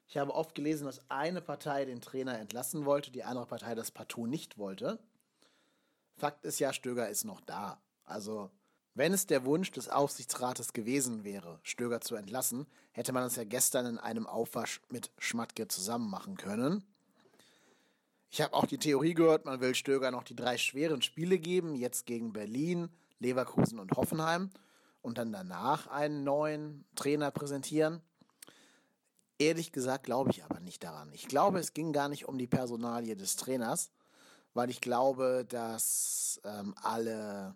Ich 0.08 0.18
habe 0.18 0.34
oft 0.34 0.56
gelesen, 0.56 0.86
dass 0.86 1.10
eine 1.10 1.42
Partei 1.42 1.86
den 1.86 2.02
Trainer 2.02 2.38
entlassen 2.38 2.86
wollte, 2.86 3.12
die 3.12 3.24
andere 3.24 3.46
Partei 3.46 3.76
das 3.76 3.92
partout 3.92 4.28
nicht 4.28 4.58
wollte. 4.58 5.00
Fakt 6.18 6.44
ist 6.44 6.60
ja, 6.60 6.74
Stöger 6.74 7.10
ist 7.10 7.24
noch 7.24 7.42
da. 7.42 7.82
Also 8.04 8.52
wenn 8.94 9.14
es 9.14 9.26
der 9.26 9.46
Wunsch 9.46 9.72
des 9.72 9.90
Aufsichtsrates 9.90 10.74
gewesen 10.74 11.24
wäre, 11.24 11.60
Stöger 11.64 12.02
zu 12.02 12.16
entlassen, 12.16 12.68
hätte 12.92 13.14
man 13.14 13.24
es 13.24 13.36
ja 13.36 13.44
gestern 13.44 13.86
in 13.86 13.98
einem 13.98 14.28
Aufwasch 14.28 14.82
mit 14.90 15.12
Schmatke 15.18 15.68
zusammen 15.68 16.10
machen 16.10 16.36
können. 16.36 16.84
Ich 18.30 18.42
habe 18.42 18.54
auch 18.54 18.66
die 18.66 18.78
Theorie 18.78 19.14
gehört, 19.14 19.46
man 19.46 19.60
will 19.60 19.76
Stöger 19.76 20.12
noch 20.12 20.24
die 20.24 20.36
drei 20.36 20.58
schweren 20.58 21.02
Spiele 21.02 21.38
geben, 21.38 21.76
jetzt 21.76 22.06
gegen 22.06 22.34
Berlin, 22.34 22.90
Leverkusen 23.20 23.80
und 23.80 23.92
Hoffenheim, 23.92 24.50
und 25.02 25.18
dann 25.18 25.32
danach 25.32 25.88
einen 25.88 26.24
neuen 26.24 26.86
Trainer 26.96 27.32
präsentieren. 27.32 28.02
Ehrlich 29.40 29.72
gesagt 29.72 30.06
glaube 30.06 30.30
ich 30.30 30.44
aber 30.44 30.60
nicht 30.60 30.84
daran. 30.84 31.12
Ich 31.14 31.28
glaube, 31.28 31.60
es 31.60 31.74
ging 31.74 31.92
gar 31.92 32.08
nicht 32.08 32.28
um 32.28 32.38
die 32.38 32.48
Personalie 32.48 33.16
des 33.16 33.36
Trainers, 33.36 33.90
weil 34.54 34.70
ich 34.70 34.80
glaube, 34.80 35.46
dass 35.48 36.40
ähm, 36.44 36.76
alle 36.82 37.56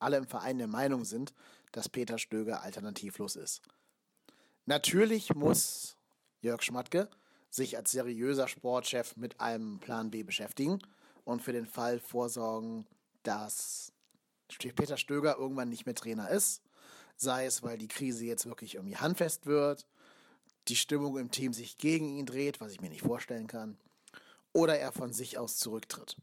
alle 0.00 0.16
im 0.16 0.26
Verein 0.26 0.58
der 0.58 0.66
Meinung 0.66 1.04
sind, 1.04 1.32
dass 1.72 1.88
Peter 1.88 2.18
Stöger 2.18 2.62
alternativlos 2.62 3.36
ist. 3.36 3.62
Natürlich 4.66 5.34
muss 5.34 5.96
Jörg 6.40 6.62
Schmatke 6.62 7.08
sich 7.50 7.76
als 7.76 7.90
seriöser 7.90 8.48
Sportchef 8.48 9.16
mit 9.16 9.40
einem 9.40 9.80
Plan 9.80 10.10
B 10.10 10.22
beschäftigen 10.22 10.78
und 11.24 11.42
für 11.42 11.52
den 11.52 11.66
Fall 11.66 11.98
vorsorgen, 11.98 12.86
dass 13.22 13.92
Peter 14.58 14.96
Stöger 14.96 15.36
irgendwann 15.36 15.68
nicht 15.68 15.86
mehr 15.86 15.94
Trainer 15.94 16.30
ist, 16.30 16.62
sei 17.16 17.46
es, 17.46 17.62
weil 17.62 17.78
die 17.78 17.88
Krise 17.88 18.24
jetzt 18.24 18.46
wirklich 18.46 18.76
irgendwie 18.76 18.96
handfest 18.96 19.46
wird, 19.46 19.86
die 20.68 20.76
Stimmung 20.76 21.18
im 21.18 21.30
Team 21.30 21.52
sich 21.52 21.78
gegen 21.78 22.08
ihn 22.08 22.26
dreht, 22.26 22.60
was 22.60 22.72
ich 22.72 22.80
mir 22.80 22.90
nicht 22.90 23.02
vorstellen 23.02 23.46
kann, 23.46 23.78
oder 24.52 24.78
er 24.78 24.92
von 24.92 25.12
sich 25.12 25.38
aus 25.38 25.56
zurücktritt. 25.56 26.16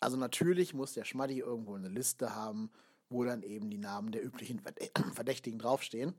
Also 0.00 0.16
natürlich 0.16 0.74
muss 0.74 0.94
der 0.94 1.04
Schmaddi 1.04 1.38
irgendwo 1.38 1.74
eine 1.74 1.88
Liste 1.88 2.34
haben, 2.34 2.70
wo 3.10 3.24
dann 3.24 3.42
eben 3.42 3.70
die 3.70 3.78
Namen 3.78 4.12
der 4.12 4.24
üblichen 4.24 4.60
Verdächtigen 5.14 5.58
draufstehen. 5.58 6.14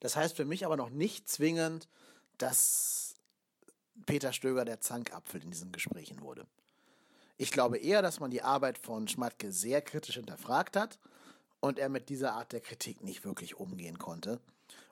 Das 0.00 0.14
heißt 0.16 0.36
für 0.36 0.44
mich 0.44 0.64
aber 0.64 0.76
noch 0.76 0.90
nicht 0.90 1.28
zwingend, 1.28 1.88
dass 2.38 3.16
Peter 4.04 4.32
Stöger 4.32 4.64
der 4.64 4.80
Zankapfel 4.80 5.42
in 5.42 5.50
diesen 5.50 5.72
Gesprächen 5.72 6.20
wurde. 6.20 6.46
Ich 7.38 7.50
glaube 7.50 7.78
eher, 7.78 8.02
dass 8.02 8.20
man 8.20 8.30
die 8.30 8.42
Arbeit 8.42 8.78
von 8.78 9.08
Schmatke 9.08 9.52
sehr 9.52 9.82
kritisch 9.82 10.16
hinterfragt 10.16 10.76
hat 10.76 10.98
und 11.60 11.78
er 11.78 11.88
mit 11.88 12.08
dieser 12.08 12.34
Art 12.34 12.52
der 12.52 12.60
Kritik 12.60 13.02
nicht 13.02 13.24
wirklich 13.24 13.56
umgehen 13.56 13.98
konnte 13.98 14.40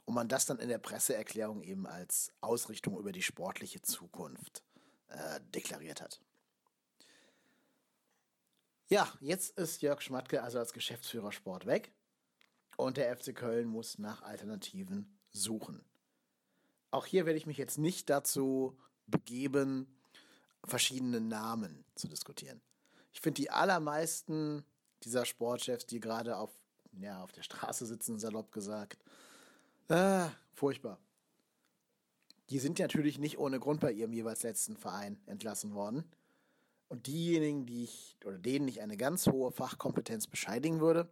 und 0.05 0.14
man 0.14 0.29
das 0.29 0.47
dann 0.47 0.59
in 0.59 0.69
der 0.69 0.79
Presseerklärung 0.79 1.62
eben 1.62 1.87
als 1.87 2.33
Ausrichtung 2.40 2.99
über 2.99 3.12
die 3.12 3.23
sportliche 3.23 3.81
Zukunft 3.83 4.62
äh, 5.09 5.40
deklariert 5.55 6.01
hat. 6.01 6.21
Ja, 8.88 9.11
jetzt 9.20 9.59
ist 9.59 9.81
Jörg 9.81 10.03
Schmatke 10.03 10.42
also 10.42 10.59
als 10.59 10.73
Geschäftsführer 10.73 11.33
Sport 11.33 11.64
weg 11.64 11.92
und 12.77 12.97
der 12.99 13.16
FC 13.16 13.35
Köln 13.35 13.66
muss 13.66 13.99
nach 13.99 14.23
Alternativen 14.23 15.18
suchen. 15.31 15.83
Auch 16.90 17.07
hier 17.07 17.25
werde 17.25 17.38
ich 17.38 17.47
mich 17.47 17.57
jetzt 17.57 17.79
nicht 17.79 18.11
dazu 18.11 18.79
begeben, 19.07 19.87
verschiedene 20.64 21.20
Namen 21.20 21.85
zu 21.94 22.09
diskutieren. 22.09 22.61
Ich 23.12 23.20
finde 23.20 23.40
die 23.40 23.51
allermeisten 23.51 24.64
dieser 25.03 25.25
Sportchefs, 25.25 25.87
die 25.87 26.01
gerade 26.01 26.37
auf, 26.37 26.51
ja, 26.92 27.23
auf 27.23 27.33
der 27.33 27.42
Straße 27.42 27.87
sitzen, 27.87 28.18
salopp 28.18 28.53
gesagt, 28.53 29.03
ah, 29.88 30.31
furchtbar. 30.53 30.99
Die 32.51 32.59
sind 32.59 32.79
natürlich 32.79 33.18
nicht 33.18 33.38
ohne 33.38 33.59
Grund 33.61 33.81
bei 33.81 33.92
ihrem 33.92 34.12
jeweils 34.12 34.42
letzten 34.42 34.77
Verein 34.77 35.18
entlassen 35.27 35.75
worden. 35.75 36.05
Und 36.94 37.09
diejenigen, 37.09 37.66
die 37.66 37.83
ich 37.83 38.16
oder 38.24 38.38
denen 38.38 38.68
ich 38.68 38.80
eine 38.80 38.96
ganz 38.96 39.26
hohe 39.26 39.50
Fachkompetenz 39.50 40.28
bescheidigen 40.28 40.78
würde, 40.78 41.09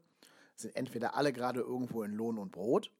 sind 0.55 0.77
entweder 0.77 1.16
alle 1.16 1.33
gerade 1.33 1.59
irgendwo 1.59 2.05
in 2.05 2.12
Lohn 2.12 2.38
und 2.38 2.53
Brot 2.53 2.92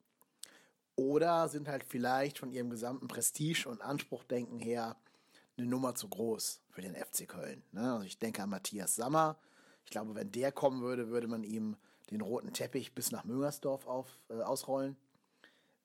oder 0.97 1.49
sind 1.49 1.69
halt 1.69 1.85
vielleicht 1.85 2.41
von 2.41 2.51
ihrem 2.51 2.71
gesamten 2.71 3.07
Prestige 3.07 3.69
und 3.69 3.83
Anspruchdenken 3.83 4.59
her 4.59 4.97
eine 5.57 5.69
Nummer 5.69 5.95
zu 5.95 6.09
groß 6.09 6.61
für 6.71 6.83
den 6.83 6.97
FC 6.97 7.29
Köln. 7.29 7.63
Ne? 7.71 7.93
Also 7.93 8.05
ich 8.05 8.19
denke 8.19 8.43
an 8.43 8.51
Matthias 8.51 8.97
Sammer. 8.97 9.39
Ich 9.85 9.93
glaube, 9.93 10.17
wenn 10.17 10.33
der 10.33 10.51
kommen 10.51 10.83
würde, 10.83 11.09
würde 11.09 11.29
man 11.29 11.45
ihm 11.45 11.77
den 12.11 12.21
roten 12.21 12.53
Teppich 12.53 12.97
bis 12.97 13.13
nach 13.13 13.23
Müngersdorf 13.23 13.87
auf, 13.87 14.19
äh, 14.29 14.43
ausrollen. 14.43 14.97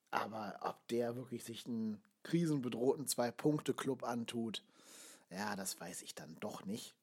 Aber 0.10 0.58
ob 0.62 0.88
der 0.88 1.16
wirklich 1.16 1.44
sich 1.44 1.68
einen 1.68 2.02
krisenbedrohten 2.24 3.06
Zwei-Punkte-Club 3.06 4.04
antut, 4.04 4.64
ja, 5.30 5.56
das 5.56 5.80
weiß 5.80 6.02
ich 6.02 6.16
dann 6.16 6.36
doch 6.40 6.66
nicht. 6.66 6.96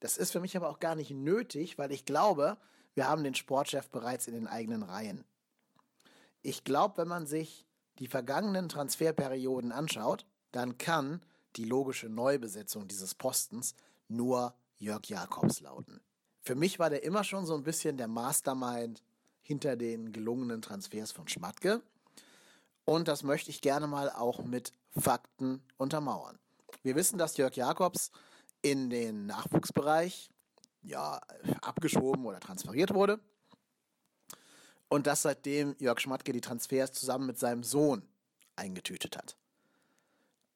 Das 0.00 0.16
ist 0.16 0.32
für 0.32 0.40
mich 0.40 0.56
aber 0.56 0.68
auch 0.68 0.80
gar 0.80 0.94
nicht 0.94 1.10
nötig, 1.10 1.78
weil 1.78 1.90
ich 1.92 2.04
glaube, 2.04 2.58
wir 2.94 3.08
haben 3.08 3.24
den 3.24 3.34
Sportchef 3.34 3.88
bereits 3.90 4.26
in 4.26 4.34
den 4.34 4.46
eigenen 4.46 4.82
Reihen. 4.82 5.24
Ich 6.42 6.64
glaube, 6.64 6.98
wenn 6.98 7.08
man 7.08 7.26
sich 7.26 7.66
die 7.98 8.06
vergangenen 8.06 8.68
Transferperioden 8.68 9.72
anschaut, 9.72 10.26
dann 10.52 10.78
kann 10.78 11.22
die 11.56 11.64
logische 11.64 12.08
Neubesetzung 12.08 12.88
dieses 12.88 13.14
Postens 13.14 13.74
nur 14.08 14.54
Jörg 14.76 15.06
Jakobs 15.06 15.60
lauten. 15.60 16.00
Für 16.42 16.54
mich 16.54 16.78
war 16.78 16.90
der 16.90 17.02
immer 17.02 17.24
schon 17.24 17.46
so 17.46 17.54
ein 17.54 17.64
bisschen 17.64 17.96
der 17.96 18.08
Mastermind 18.08 19.02
hinter 19.42 19.76
den 19.76 20.12
gelungenen 20.12 20.62
Transfers 20.62 21.12
von 21.12 21.26
Schmatke. 21.28 21.82
Und 22.84 23.08
das 23.08 23.22
möchte 23.22 23.50
ich 23.50 23.60
gerne 23.60 23.86
mal 23.86 24.10
auch 24.10 24.44
mit 24.44 24.72
Fakten 24.96 25.62
untermauern. 25.76 26.38
Wir 26.82 26.94
wissen, 26.94 27.18
dass 27.18 27.36
Jörg 27.36 27.56
Jakobs 27.56 28.10
in 28.62 28.90
den 28.90 29.26
Nachwuchsbereich 29.26 30.30
ja, 30.82 31.20
abgeschoben 31.62 32.24
oder 32.24 32.40
transferiert 32.40 32.94
wurde. 32.94 33.20
Und 34.88 35.06
dass 35.06 35.22
seitdem 35.22 35.74
Jörg 35.78 36.00
Schmatke 36.00 36.32
die 36.32 36.40
Transfers 36.40 36.92
zusammen 36.92 37.26
mit 37.26 37.38
seinem 37.38 37.64
Sohn 37.64 38.02
eingetütet 38.54 39.16
hat. 39.16 39.36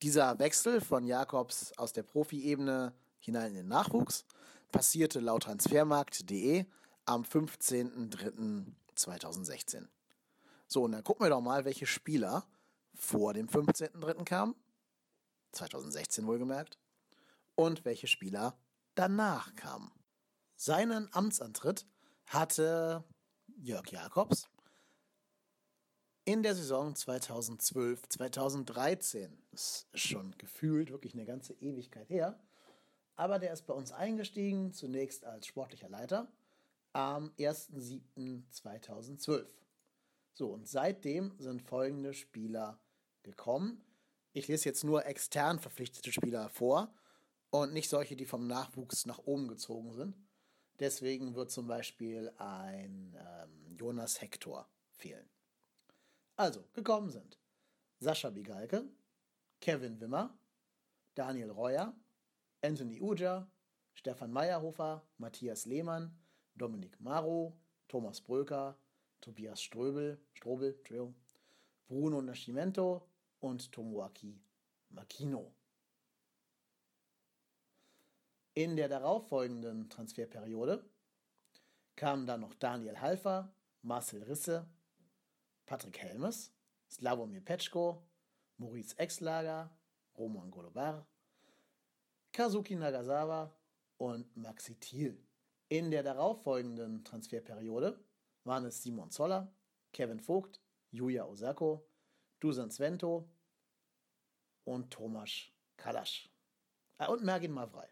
Dieser 0.02 0.38
Wechsel 0.38 0.80
von 0.80 1.04
Jakobs 1.04 1.72
aus 1.76 1.92
der 1.92 2.04
Profiebene 2.04 2.94
hinein 3.18 3.50
in 3.50 3.56
den 3.56 3.68
Nachwuchs 3.68 4.24
passierte 4.72 5.20
laut 5.20 5.42
transfermarkt.de 5.42 6.64
am 7.04 7.22
15.03.2016. 7.22 9.86
So, 10.66 10.84
und 10.84 10.92
dann 10.92 11.04
gucken 11.04 11.26
wir 11.26 11.30
doch 11.30 11.40
mal, 11.40 11.64
welche 11.64 11.86
Spieler 11.86 12.44
vor 12.94 13.32
dem 13.34 13.48
15.03. 13.48 14.24
kamen. 14.24 14.54
2016 15.52 16.26
wohlgemerkt. 16.26 16.78
Und 17.54 17.84
welche 17.84 18.06
Spieler 18.06 18.58
danach 18.94 19.54
kamen. 19.54 19.92
Seinen 20.56 21.12
Amtsantritt 21.12 21.86
hatte 22.26 23.04
Jörg 23.56 23.90
Jakobs 23.90 24.48
in 26.24 26.42
der 26.42 26.54
Saison 26.54 26.94
2012, 26.94 28.08
2013. 28.08 29.42
Das 29.50 29.86
ist 29.92 30.00
schon 30.00 30.36
gefühlt 30.38 30.90
wirklich 30.90 31.14
eine 31.14 31.24
ganze 31.24 31.54
Ewigkeit 31.54 32.08
her. 32.08 32.38
Aber 33.16 33.38
der 33.38 33.52
ist 33.52 33.66
bei 33.66 33.74
uns 33.74 33.92
eingestiegen, 33.92 34.72
zunächst 34.72 35.24
als 35.24 35.46
sportlicher 35.46 35.88
Leiter 35.88 36.28
am 36.92 37.30
1.7.2012. 37.38 39.46
So, 40.32 40.52
und 40.52 40.68
seitdem 40.68 41.34
sind 41.38 41.62
folgende 41.62 42.14
Spieler 42.14 42.78
gekommen. 43.22 43.82
Ich 44.32 44.46
lese 44.46 44.66
jetzt 44.66 44.84
nur 44.84 45.06
extern 45.06 45.58
verpflichtete 45.58 46.12
Spieler 46.12 46.48
vor 46.48 46.94
und 47.50 47.72
nicht 47.72 47.90
solche, 47.90 48.14
die 48.14 48.26
vom 48.26 48.46
Nachwuchs 48.46 49.04
nach 49.06 49.18
oben 49.18 49.48
gezogen 49.48 49.92
sind. 49.92 50.16
Deswegen 50.78 51.34
wird 51.34 51.50
zum 51.50 51.66
Beispiel 51.66 52.32
ein 52.38 53.16
ähm, 53.18 53.76
Jonas 53.76 54.20
Hector 54.20 54.68
fehlen. 54.92 55.28
Also, 56.36 56.64
gekommen 56.72 57.10
sind 57.10 57.38
Sascha 57.98 58.30
Bigalke, 58.30 58.88
Kevin 59.60 60.00
Wimmer, 60.00 60.38
Daniel 61.14 61.50
Reuer, 61.50 61.92
Anthony 62.62 63.00
Uja, 63.00 63.50
Stefan 63.94 64.32
Meyerhofer, 64.32 65.02
Matthias 65.18 65.66
Lehmann, 65.66 66.16
Dominik 66.54 66.98
Maro, 67.00 67.58
Thomas 67.88 68.20
Bröker, 68.20 68.78
Tobias 69.20 69.60
Ströbel, 69.60 70.18
Strobel, 70.32 70.78
Bruno 71.88 72.22
Nascimento 72.22 73.06
und 73.40 73.72
Tomoaki 73.72 74.40
Makino. 74.90 75.54
In 78.54 78.76
der 78.76 78.88
darauffolgenden 78.88 79.88
Transferperiode 79.88 80.84
kamen 81.96 82.26
dann 82.26 82.40
noch 82.40 82.54
Daniel 82.54 83.00
Halfer, 83.00 83.54
Marcel 83.82 84.22
Risse, 84.22 84.68
Patrick 85.66 85.98
Helmes, 85.98 86.52
Slavomir 86.90 87.40
Petschko, 87.40 88.02
Maurice 88.58 88.98
Exlager, 88.98 89.70
Roman 90.18 90.50
Golobar, 90.50 91.06
Kazuki 92.32 92.74
Nagasawa 92.74 93.54
und 93.98 94.36
Maxi 94.36 94.74
Thiel. 94.74 95.22
In 95.68 95.90
der 95.90 96.02
darauffolgenden 96.02 97.04
Transferperiode 97.04 98.04
waren 98.44 98.64
es 98.64 98.82
Simon 98.82 99.10
Zoller, 99.10 99.54
Kevin 99.92 100.20
Vogt, 100.20 100.60
Julia 100.90 101.24
Osako, 101.26 101.88
Dusan 102.40 102.70
Svento 102.70 103.28
und 104.64 104.90
Tomasz 104.90 105.50
Kalasch. 105.76 106.28
Ah, 106.98 107.06
und 107.06 107.22
Mergin 107.22 107.52
Mavrei 107.52 107.88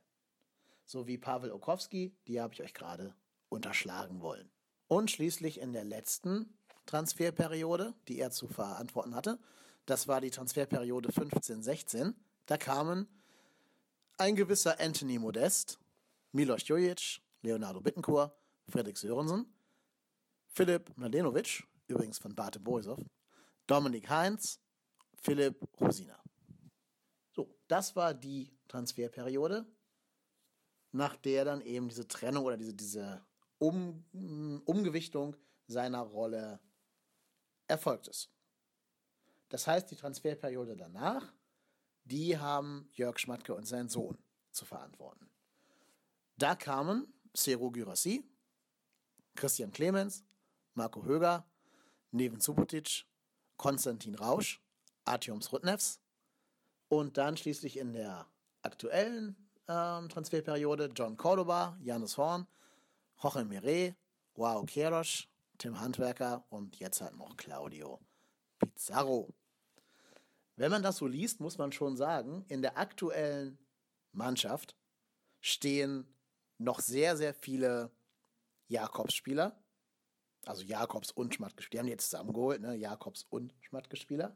sowie 0.84 1.18
Pavel 1.18 1.52
Okowski, 1.52 2.14
die 2.26 2.40
habe 2.40 2.54
ich 2.54 2.62
euch 2.62 2.74
gerade 2.74 3.14
unterschlagen 3.50 4.20
wollen. 4.20 4.50
Und 4.88 5.10
schließlich 5.10 5.60
in 5.60 5.72
der 5.72 5.84
letzten 5.84 6.58
Transferperiode, 6.86 7.94
die 8.08 8.18
er 8.18 8.30
zu 8.30 8.48
verantworten 8.48 9.14
hatte, 9.14 9.38
das 9.84 10.08
war 10.08 10.20
die 10.20 10.30
Transferperiode 10.30 11.10
15-16, 11.10 12.14
da 12.46 12.56
kamen 12.56 13.06
ein 14.16 14.34
gewisser 14.34 14.80
Anthony 14.80 15.18
Modest, 15.18 15.78
Milos 16.32 16.66
Jojic, 16.66 17.20
Leonardo 17.42 17.80
Bittencourt, 17.80 18.32
Fredrik 18.68 18.96
Sörensen, 18.96 19.46
Philipp 20.48 20.96
Mladenovic, 20.96 21.64
übrigens 21.86 22.18
von 22.18 22.34
Bate 22.34 22.60
Borisov, 22.60 23.00
Dominik 23.68 24.08
Heinz, 24.08 24.60
Philipp 25.14 25.60
Rosina. 25.78 26.18
So, 27.32 27.54
das 27.68 27.94
war 27.94 28.14
die 28.14 28.50
Transferperiode 28.66 29.66
nach 30.92 31.16
der 31.16 31.44
dann 31.44 31.60
eben 31.60 31.88
diese 31.88 32.08
Trennung 32.08 32.44
oder 32.44 32.56
diese, 32.56 32.74
diese 32.74 33.26
um, 33.58 34.04
Umgewichtung 34.64 35.36
seiner 35.66 36.00
Rolle 36.00 36.60
erfolgt 37.66 38.08
ist. 38.08 38.30
Das 39.50 39.66
heißt, 39.66 39.90
die 39.90 39.96
Transferperiode 39.96 40.74
danach, 40.76 41.32
die 42.04 42.38
haben 42.38 42.88
Jörg 42.92 43.18
Schmatke 43.18 43.54
und 43.54 43.66
sein 43.66 43.88
Sohn 43.88 44.16
zu 44.50 44.64
verantworten. 44.64 45.30
Da 46.36 46.54
kamen 46.54 47.12
Seru 47.34 47.70
Gyrassi, 47.70 48.24
Christian 49.34 49.70
Clemens, 49.70 50.24
Marco 50.74 51.04
Höger, 51.04 51.46
Neven 52.12 52.40
Subotic, 52.40 53.04
Konstantin 53.58 54.14
Rausch, 54.14 54.62
Artyom 55.04 55.42
Srutnevs 55.42 56.00
und 56.88 57.18
dann 57.18 57.36
schließlich 57.36 57.76
in 57.76 57.92
der 57.92 58.26
aktuellen 58.62 59.36
ähm, 59.68 60.08
Transferperiode 60.08 60.90
John 60.94 61.18
Cordoba, 61.18 61.76
Janus 61.82 62.16
Horn, 62.16 62.46
Jorge 63.22 63.44
Mire, 63.44 63.94
Wow 64.34 64.64
Queiroz, 64.64 65.26
Tim 65.58 65.78
Handwerker 65.78 66.44
und 66.48 66.78
jetzt 66.78 67.00
halt 67.00 67.16
noch 67.16 67.36
Claudio 67.36 68.00
Pizarro. 68.58 69.34
Wenn 70.56 70.70
man 70.70 70.82
das 70.82 70.96
so 70.96 71.06
liest, 71.06 71.40
muss 71.40 71.58
man 71.58 71.72
schon 71.72 71.96
sagen, 71.96 72.44
in 72.48 72.62
der 72.62 72.78
aktuellen 72.78 73.58
Mannschaft 74.12 74.76
stehen 75.40 76.06
noch 76.58 76.80
sehr, 76.80 77.16
sehr 77.16 77.34
viele 77.34 77.90
Jakobs-Spieler. 78.66 79.56
Also 80.48 80.62
Jakobs 80.62 81.10
und 81.10 81.34
Schmatke. 81.34 81.62
Die 81.70 81.78
haben 81.78 81.84
die 81.84 81.92
jetzt 81.92 82.08
zusammengeholt, 82.08 82.62
ne? 82.62 82.74
Jakobs 82.74 83.26
und 83.28 83.52
Schmatke-Spieler. 83.60 84.34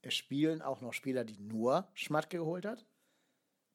Es 0.00 0.14
spielen 0.14 0.62
auch 0.62 0.80
noch 0.80 0.92
Spieler, 0.92 1.24
die 1.24 1.36
nur 1.40 1.88
Schmatke 1.92 2.38
geholt 2.38 2.64
hat. 2.64 2.86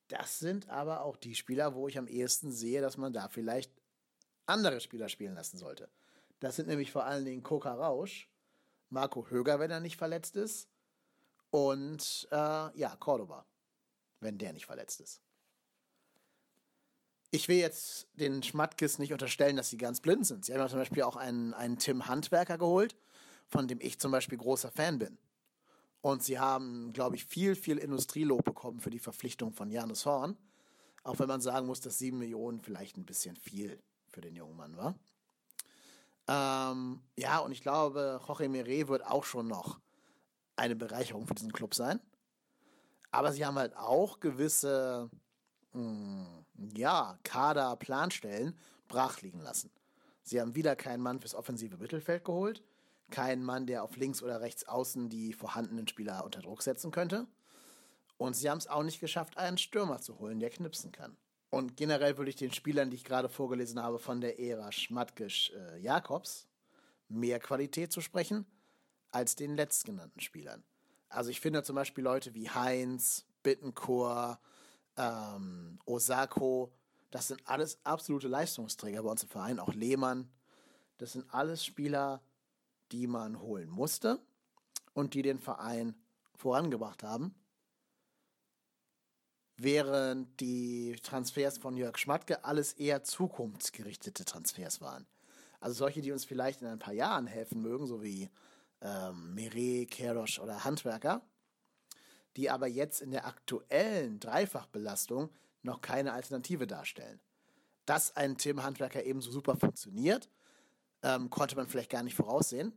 Das 0.08 0.39
sind 0.39 0.69
aber 0.69 1.02
auch 1.02 1.17
die 1.17 1.36
Spieler, 1.36 1.76
wo 1.76 1.89
ich 1.89 1.98
am 1.98 2.08
ehesten 2.08 2.54
sehe, 2.54 2.80
dass 2.80 2.95
man 2.95 3.12
da 3.12 3.28
vielleicht 3.28 3.74
andere 4.45 4.80
Spieler 4.80 5.10
spielen 5.10 5.34
lassen 5.34 5.58
sollte. 5.58 5.91
Das 6.39 6.56
sind 6.56 6.69
nämlich 6.69 6.93
vor 6.93 7.04
allen 7.04 7.26
Dingen 7.26 7.43
Koka 7.43 7.74
Rausch, 7.74 8.32
Marco 8.88 9.30
Höger, 9.30 9.60
wenn 9.60 9.69
er 9.69 9.82
nicht 9.82 9.98
verletzt 9.98 10.38
ist, 10.38 10.69
und 11.50 12.26
äh, 12.32 12.36
ja, 12.80 12.95
Cordoba, 13.00 13.45
wenn 14.22 14.38
der 14.38 14.54
nicht 14.54 14.65
verletzt 14.65 15.02
ist. 15.02 15.22
Ich 17.31 17.47
will 17.47 17.57
jetzt 17.57 18.07
den 18.13 18.41
Schmatkis 18.41 18.97
nicht 18.97 19.13
unterstellen, 19.13 19.55
dass 19.55 19.69
sie 19.69 19.77
ganz 19.77 20.01
blind 20.01 20.25
sind. 20.25 20.45
Sie 20.45 20.53
haben 20.53 20.61
ja 20.61 20.67
zum 20.67 20.79
Beispiel 20.79 21.03
auch 21.03 21.15
einen, 21.15 21.53
einen 21.53 21.77
Tim 21.77 22.07
Handwerker 22.07 22.57
geholt, 22.57 22.95
von 23.47 23.67
dem 23.67 23.79
ich 23.81 23.99
zum 23.99 24.11
Beispiel 24.11 24.37
großer 24.37 24.71
Fan 24.71 24.97
bin. 24.97 25.17
Und 26.01 26.23
sie 26.23 26.39
haben, 26.39 26.93
glaube 26.93 27.15
ich, 27.15 27.25
viel, 27.25 27.55
viel 27.55 27.77
Industrielob 27.77 28.43
bekommen 28.45 28.79
für 28.79 28.89
die 28.89 28.99
Verpflichtung 28.99 29.53
von 29.53 29.69
Janus 29.69 30.05
Horn. 30.05 30.37
Auch 31.03 31.19
wenn 31.19 31.27
man 31.27 31.41
sagen 31.41 31.67
muss, 31.67 31.81
dass 31.81 31.97
sieben 31.97 32.19
Millionen 32.19 32.61
vielleicht 32.61 32.97
ein 32.97 33.05
bisschen 33.05 33.35
viel 33.35 33.81
für 34.07 34.21
den 34.21 34.35
jungen 34.35 34.55
Mann 34.55 34.77
war. 34.77 34.95
Ähm, 36.27 37.01
ja, 37.17 37.39
und 37.39 37.51
ich 37.51 37.61
glaube, 37.61 38.21
Jorge 38.27 38.49
Mire 38.49 38.87
wird 38.87 39.05
auch 39.05 39.23
schon 39.23 39.47
noch 39.47 39.79
eine 40.55 40.75
Bereicherung 40.75 41.25
für 41.25 41.33
diesen 41.33 41.51
Club 41.51 41.73
sein. 41.73 41.99
Aber 43.11 43.31
sie 43.31 43.45
haben 43.45 43.57
halt 43.57 43.75
auch 43.75 44.19
gewisse, 44.19 45.09
mh, 45.73 46.38
ja, 46.76 47.17
Kader-Planstellen 47.24 48.58
brach 48.88 49.22
liegen 49.22 49.41
lassen. 49.41 49.72
Sie 50.24 50.39
haben 50.39 50.56
wieder 50.56 50.76
keinen 50.76 51.02
Mann 51.02 51.19
fürs 51.19 51.36
offensive 51.36 51.78
Mittelfeld 51.78 52.24
geholt, 52.24 52.62
keinen 53.10 53.43
Mann, 53.43 53.65
der 53.65 53.84
auf 53.84 53.95
links 53.95 54.22
oder 54.22 54.41
rechts 54.41 54.67
außen 54.67 55.10
die 55.10 55.34
vorhandenen 55.34 55.88
Spieler 55.88 56.24
unter 56.24 56.41
Druck 56.41 56.62
setzen 56.62 56.91
könnte. 56.91 57.28
Und 58.17 58.36
sie 58.36 58.50
haben 58.50 58.58
es 58.58 58.67
auch 58.67 58.84
nicht 58.84 59.00
geschafft, 59.00 59.38
einen 59.38 59.58
Stürmer 59.58 60.02
zu 60.02 60.19
holen, 60.19 60.39
der 60.39 60.50
knipsen 60.50 60.91
kann. 60.91 61.17
Und 61.50 61.78
generell 61.78 62.17
würde 62.17 62.30
ich 62.30 62.36
den 62.36 62.54
Spielern, 62.54 62.91
die 62.91 62.98
ich 62.98 63.04
gerade 63.04 63.30
vorgelesen 63.30 63.82
habe, 63.82 63.98
von 63.98 64.22
der 64.22 64.39
Ära 64.39 64.72
Schmatkisch-Jakobs 64.72 66.43
äh, 66.43 67.13
mehr 67.13 67.39
Qualität 67.39 67.91
zu 67.91 68.02
sprechen 68.02 68.45
als 69.12 69.36
den 69.36 69.56
letztgenannten 69.56 70.19
Spielern. 70.19 70.63
Also 71.08 71.32
ich 71.32 71.39
finde 71.39 71.63
zum 71.63 71.76
Beispiel 71.76 72.04
Leute 72.04 72.36
wie 72.36 72.50
Heinz, 72.52 73.26
Bittencourt, 73.41 74.38
ähm, 74.97 75.80
Osako, 75.86 76.73
das 77.12 77.30
sind 77.30 77.41
alles 77.45 77.80
absolute 77.84 78.28
Leistungsträger 78.28 79.04
bei 79.04 79.10
uns 79.10 79.23
im 79.23 79.30
Verein, 79.30 79.60
auch 79.60 79.73
Lehmann. 79.73 80.30
Das 80.97 81.13
sind 81.13 81.34
alles 81.34 81.65
Spieler, 81.65 82.21
die 82.91 83.08
man 83.08 83.39
holen 83.41 83.69
musste 83.69 84.19
und 84.93 85.13
die 85.13 85.21
den 85.21 85.39
Verein 85.39 85.95
vorangebracht 86.36 87.04
haben. 87.04 87.36
Während 89.58 90.39
die 90.39 90.95
Transfers 91.04 91.58
von 91.58 91.75
Jörg 91.75 91.97
Schmatke 91.97 92.45
alles 92.45 92.73
eher 92.73 93.04
zukunftsgerichtete 93.04 94.23
Transfers 94.23 94.80
waren. 94.80 95.06
Also 95.60 95.75
solche, 95.75 96.02
die 96.02 96.13
uns 96.13 96.23
vielleicht 96.23 96.62
in 96.62 96.67
ein 96.67 96.80
paar 96.80 96.93
Jahren 96.93 97.28
helfen 97.28 97.62
mögen, 97.62 97.86
so 97.86 98.02
wie 98.02 98.30
ähm, 98.82 99.36
Meret, 99.36 99.91
Kerosch 99.91 100.39
oder 100.39 100.63
Handwerker, 100.63 101.21
die 102.37 102.49
aber 102.49 102.67
jetzt 102.67 103.01
in 103.01 103.11
der 103.11 103.25
aktuellen 103.25 104.19
Dreifachbelastung 104.19 105.29
noch 105.61 105.81
keine 105.81 106.13
Alternative 106.13 106.67
darstellen. 106.67 107.19
Dass 107.85 108.15
ein 108.15 108.37
Tim 108.37 108.63
Handwerker 108.63 109.03
ebenso 109.03 109.31
super 109.31 109.55
funktioniert, 109.55 110.29
ähm, 111.01 111.29
konnte 111.29 111.55
man 111.55 111.67
vielleicht 111.67 111.89
gar 111.89 112.03
nicht 112.03 112.15
voraussehen 112.15 112.73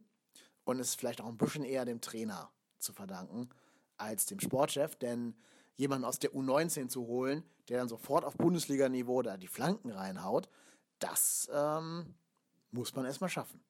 und 0.65 0.79
ist 0.79 0.95
vielleicht 0.95 1.21
auch 1.21 1.29
ein 1.29 1.39
bisschen 1.39 1.65
eher 1.65 1.85
dem 1.85 2.01
Trainer 2.01 2.51
zu 2.79 2.93
verdanken 2.93 3.49
als 3.97 4.27
dem 4.27 4.41
Sportchef, 4.41 4.97
denn 4.97 5.35
jemanden 5.77 6.05
aus 6.05 6.19
der 6.19 6.33
U19 6.33 6.89
zu 6.89 7.07
holen, 7.07 7.45
der 7.69 7.79
dann 7.79 7.89
sofort 7.89 8.25
auf 8.25 8.37
Bundesliga-Niveau 8.37 9.23
da 9.23 9.37
die 9.37 9.49
Flanken 9.49 9.91
reinhaut, 9.91 10.49
das 10.99 11.49
ähm, 11.53 12.15
muss 12.71 12.95
man 12.95 13.05
erstmal 13.05 13.31
schaffen. 13.31 13.63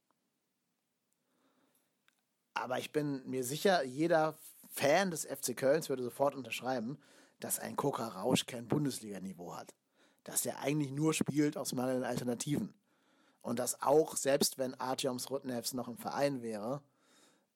Aber 2.54 2.78
ich 2.78 2.92
bin 2.92 3.28
mir 3.28 3.44
sicher, 3.44 3.82
jeder 3.82 4.38
Fan 4.72 5.10
des 5.10 5.26
FC 5.26 5.54
Kölns 5.54 5.90
würde 5.90 6.02
sofort 6.02 6.34
unterschreiben, 6.34 6.98
dass 7.40 7.58
ein 7.58 7.76
Koka 7.76 8.08
Rausch 8.08 8.46
kein 8.46 8.66
Bundesliga-Niveau 8.66 9.54
hat. 9.54 9.74
Dass 10.24 10.46
er 10.46 10.60
eigentlich 10.60 10.92
nur 10.92 11.12
spielt 11.12 11.58
aus 11.58 11.74
meinen 11.74 12.04
Alternativen. 12.04 12.72
Und 13.42 13.58
dass 13.58 13.82
auch, 13.82 14.16
selbst 14.16 14.56
wenn 14.56 14.74
Artyoms 14.74 15.30
Rutnevs 15.30 15.74
noch 15.74 15.88
im 15.88 15.98
Verein 15.98 16.42
wäre, 16.42 16.80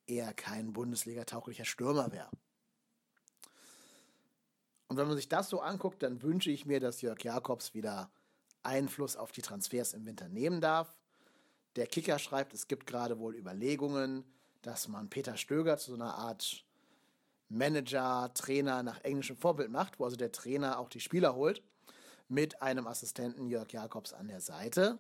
er 0.06 0.34
kein 0.34 0.74
Bundesliga-tauglicher 0.74 1.64
Stürmer 1.64 2.12
wäre. 2.12 2.28
Und 4.88 4.98
wenn 4.98 5.08
man 5.08 5.16
sich 5.16 5.28
das 5.28 5.48
so 5.48 5.60
anguckt, 5.60 6.02
dann 6.02 6.22
wünsche 6.22 6.50
ich 6.50 6.66
mir, 6.66 6.80
dass 6.80 7.00
Jörg 7.00 7.22
Jakobs 7.24 7.72
wieder 7.72 8.10
Einfluss 8.62 9.16
auf 9.16 9.32
die 9.32 9.42
Transfers 9.42 9.94
im 9.94 10.04
Winter 10.04 10.28
nehmen 10.28 10.60
darf. 10.60 10.94
Der 11.76 11.86
Kicker 11.86 12.18
schreibt, 12.18 12.52
es 12.52 12.68
gibt 12.68 12.86
gerade 12.86 13.18
wohl 13.18 13.34
Überlegungen, 13.34 14.24
dass 14.62 14.88
man 14.88 15.08
Peter 15.08 15.36
Stöger 15.36 15.78
zu 15.78 15.92
so 15.92 15.94
einer 15.94 16.14
Art 16.14 16.65
Manager, 17.48 18.30
Trainer 18.34 18.82
nach 18.82 19.02
englischem 19.04 19.36
Vorbild 19.36 19.70
macht, 19.70 19.98
wo 19.98 20.04
also 20.04 20.16
der 20.16 20.32
Trainer 20.32 20.78
auch 20.78 20.88
die 20.88 21.00
Spieler 21.00 21.34
holt, 21.34 21.62
mit 22.28 22.60
einem 22.62 22.86
Assistenten 22.86 23.46
Jörg 23.46 23.72
Jakobs 23.72 24.12
an 24.12 24.28
der 24.28 24.40
Seite. 24.40 24.98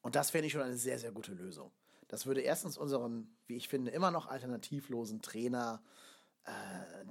Und 0.00 0.16
das 0.16 0.30
fände 0.30 0.46
ich 0.46 0.52
schon 0.52 0.62
eine 0.62 0.76
sehr, 0.76 0.98
sehr 0.98 1.12
gute 1.12 1.32
Lösung. 1.32 1.70
Das 2.08 2.24
würde 2.24 2.40
erstens 2.40 2.78
unseren, 2.78 3.36
wie 3.46 3.56
ich 3.56 3.68
finde, 3.68 3.90
immer 3.90 4.10
noch 4.10 4.26
alternativlosen 4.28 5.20
Trainer 5.20 5.82
äh, 6.44 6.50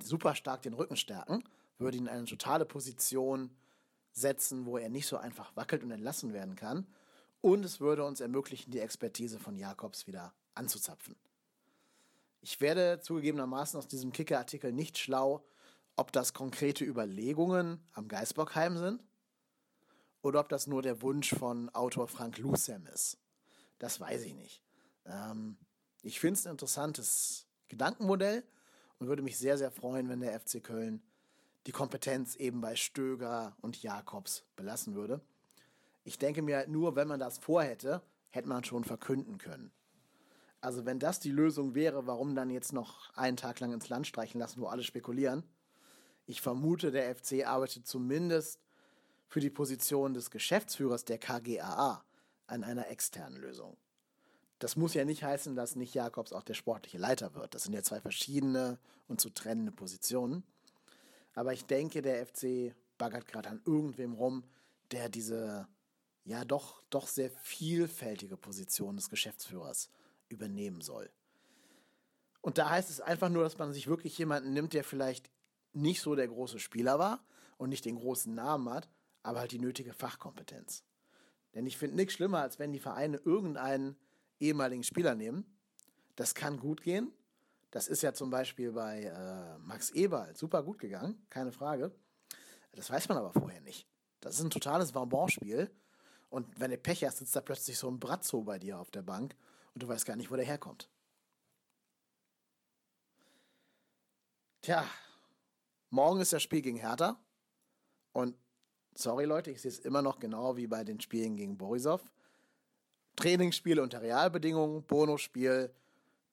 super 0.03 0.33
stark 0.33 0.63
den 0.63 0.73
Rücken 0.73 0.97
stärken, 0.97 1.43
würde 1.77 1.97
ihn 1.97 2.07
in 2.07 2.09
eine 2.09 2.25
totale 2.25 2.65
Position 2.65 3.51
setzen, 4.11 4.65
wo 4.65 4.77
er 4.77 4.89
nicht 4.89 5.05
so 5.05 5.17
einfach 5.17 5.55
wackelt 5.55 5.83
und 5.83 5.91
entlassen 5.91 6.33
werden 6.33 6.55
kann. 6.55 6.87
Und 7.41 7.63
es 7.63 7.79
würde 7.79 8.03
uns 8.03 8.19
ermöglichen, 8.19 8.71
die 8.71 8.79
Expertise 8.79 9.37
von 9.37 9.55
Jakobs 9.55 10.07
wieder 10.07 10.33
anzuzapfen. 10.55 11.15
Ich 12.49 12.62
werde 12.62 13.01
zugegebenermaßen 13.01 13.77
aus 13.77 13.89
diesem 13.89 14.13
Kicker-Artikel 14.13 14.71
nicht 14.71 14.97
schlau, 14.97 15.45
ob 15.97 16.13
das 16.13 16.33
konkrete 16.33 16.86
Überlegungen 16.86 17.86
am 17.91 18.07
Geisbockheim 18.07 18.77
sind 18.77 19.03
oder 20.21 20.39
ob 20.39 20.47
das 20.47 20.65
nur 20.65 20.81
der 20.81 21.01
Wunsch 21.01 21.36
von 21.36 21.67
Autor 21.75 22.07
Frank 22.07 22.38
Lucem 22.38 22.88
ist. 22.88 23.17
Das 23.79 23.99
weiß 23.99 24.21
ich 24.21 24.33
nicht. 24.33 24.63
Ähm, 25.05 25.57
ich 26.03 26.21
finde 26.21 26.39
es 26.39 26.47
ein 26.47 26.51
interessantes 26.51 27.49
Gedankenmodell 27.67 28.45
und 28.97 29.07
würde 29.07 29.23
mich 29.23 29.38
sehr, 29.38 29.57
sehr 29.57 29.69
freuen, 29.69 30.07
wenn 30.07 30.21
der 30.21 30.39
FC 30.39 30.63
Köln 30.63 31.03
die 31.65 31.73
Kompetenz 31.73 32.38
eben 32.38 32.62
bei 32.62 32.77
Stöger 32.77 33.57
und 33.60 33.83
Jakobs 33.83 34.45
belassen 34.55 34.95
würde. 34.95 35.19
Ich 36.05 36.17
denke 36.17 36.41
mir 36.41 36.55
halt 36.55 36.69
nur, 36.69 36.95
wenn 36.95 37.10
man 37.10 37.19
das 37.19 37.39
vorhätte, 37.39 38.01
hätte 38.29 38.47
man 38.47 38.63
schon 38.63 38.86
verkünden 38.86 39.38
können. 39.38 39.73
Also 40.61 40.85
wenn 40.85 40.99
das 40.99 41.19
die 41.19 41.31
Lösung 41.31 41.75
wäre, 41.75 42.07
warum 42.07 42.35
dann 42.35 42.49
jetzt 42.49 42.73
noch 42.73 43.13
einen 43.15 43.37
Tag 43.37 43.59
lang 43.59 43.73
ins 43.73 43.89
Land 43.89 44.07
streichen 44.07 44.39
lassen, 44.39 44.61
wo 44.61 44.67
alle 44.67 44.83
spekulieren? 44.83 45.43
Ich 46.25 46.41
vermute, 46.41 46.91
der 46.91 47.15
FC 47.15 47.45
arbeitet 47.45 47.87
zumindest 47.87 48.59
für 49.27 49.39
die 49.39 49.49
Position 49.49 50.13
des 50.13 50.31
Geschäftsführers 50.31 51.05
der 51.05 51.19
KGAA 51.19 52.03
an 52.47 52.63
einer 52.63 52.89
externen 52.89 53.39
Lösung. 53.39 53.77
Das 54.59 54.75
muss 54.75 54.95
ja 54.95 55.05
nicht 55.05 55.23
heißen, 55.23 55.55
dass 55.55 55.75
nicht 55.75 55.93
Jakobs 55.93 56.33
auch 56.33 56.43
der 56.43 56.55
sportliche 56.55 56.97
Leiter 56.97 57.35
wird. 57.35 57.53
Das 57.53 57.63
sind 57.63 57.73
ja 57.73 57.83
zwei 57.83 58.01
verschiedene 58.01 58.79
und 59.07 59.21
zu 59.21 59.29
trennende 59.29 59.71
Positionen. 59.71 60.43
Aber 61.35 61.53
ich 61.53 61.65
denke, 61.65 62.01
der 62.01 62.25
FC 62.25 62.73
baggert 62.97 63.27
gerade 63.27 63.49
an 63.49 63.61
irgendwem 63.65 64.13
rum, 64.13 64.43
der 64.91 65.09
diese 65.09 65.67
ja 66.23 66.43
doch, 66.43 66.81
doch 66.89 67.07
sehr 67.07 67.29
vielfältige 67.29 68.35
Position 68.35 68.97
des 68.97 69.09
Geschäftsführers 69.09 69.89
übernehmen 70.29 70.81
soll. 70.81 71.09
Und 72.41 72.57
da 72.57 72.69
heißt 72.69 72.89
es 72.89 73.01
einfach 73.01 73.29
nur, 73.29 73.43
dass 73.43 73.57
man 73.57 73.73
sich 73.73 73.87
wirklich 73.87 74.17
jemanden 74.17 74.53
nimmt, 74.53 74.73
der 74.73 74.83
vielleicht 74.83 75.29
nicht 75.73 76.01
so 76.01 76.15
der 76.15 76.27
große 76.27 76.59
Spieler 76.59 76.99
war 76.99 77.23
und 77.57 77.69
nicht 77.69 77.85
den 77.85 77.97
großen 77.97 78.33
Namen 78.33 78.69
hat, 78.69 78.87
aber 79.23 79.39
halt 79.39 79.51
die 79.51 79.59
nötige 79.59 79.93
Fachkompetenz. 79.93 80.83
Denn 81.53 81.65
ich 81.65 81.77
finde 81.77 81.95
nichts 81.95 82.13
schlimmer, 82.13 82.41
als 82.41 82.59
wenn 82.59 82.71
die 82.71 82.79
Vereine 82.79 83.17
irgendeinen 83.17 83.97
ehemaligen 84.39 84.83
Spieler 84.83 85.15
nehmen. 85.15 85.45
Das 86.15 86.35
kann 86.35 86.59
gut 86.59 86.81
gehen. 86.81 87.11
Das 87.71 87.87
ist 87.87 88.01
ja 88.01 88.13
zum 88.13 88.29
Beispiel 88.29 88.71
bei 88.71 89.03
äh, 89.03 89.57
Max 89.59 89.89
Eberl 89.91 90.35
super 90.35 90.63
gut 90.63 90.79
gegangen, 90.79 91.21
keine 91.29 91.51
Frage. 91.51 91.91
Das 92.73 92.89
weiß 92.89 93.09
man 93.09 93.17
aber 93.17 93.33
vorher 93.33 93.61
nicht. 93.61 93.87
Das 94.21 94.35
ist 94.35 94.41
ein 94.41 94.49
totales 94.49 94.93
Vambon-Spiel. 94.93 95.69
Und 96.29 96.47
wenn 96.59 96.71
du 96.71 96.77
Pech 96.77 97.03
hast, 97.03 97.17
sitzt 97.17 97.35
da 97.35 97.41
plötzlich 97.41 97.77
so 97.77 97.89
ein 97.89 97.99
Brazzo 97.99 98.41
bei 98.43 98.59
dir 98.59 98.79
auf 98.79 98.91
der 98.91 99.01
Bank 99.01 99.35
und 99.77 99.83
du 99.83 99.87
weißt 99.89 100.07
gar 100.07 100.15
nicht, 100.15 100.31
wo 100.31 100.35
der 100.35 100.43
herkommt. 100.43 100.89
Tja, 104.63 104.83
morgen 105.91 106.19
ist 106.19 106.33
das 106.33 106.41
Spiel 106.41 106.63
gegen 106.63 106.79
Hertha. 106.79 107.19
Und 108.11 108.35
sorry 108.95 109.25
Leute, 109.25 109.51
ich 109.51 109.61
sehe 109.61 109.69
es 109.69 109.77
immer 109.77 110.01
noch 110.01 110.17
genau 110.17 110.57
wie 110.57 110.65
bei 110.65 110.83
den 110.83 110.99
Spielen 110.99 111.35
gegen 111.35 111.59
Borisov. 111.59 112.01
Trainingsspiele 113.17 113.83
unter 113.83 114.01
Realbedingungen, 114.01 114.81
Bonusspiel, 114.81 115.71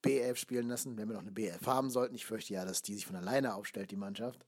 B11 0.02 0.36
spielen 0.36 0.68
lassen, 0.68 0.96
wenn 0.96 1.08
wir 1.08 1.14
noch 1.14 1.20
eine 1.20 1.30
B11 1.30 1.66
haben 1.66 1.90
sollten. 1.90 2.14
Ich 2.14 2.24
fürchte 2.24 2.54
ja, 2.54 2.64
dass 2.64 2.80
die 2.80 2.94
sich 2.94 3.04
von 3.04 3.16
alleine 3.16 3.54
aufstellt, 3.54 3.90
die 3.90 3.96
Mannschaft. 3.96 4.46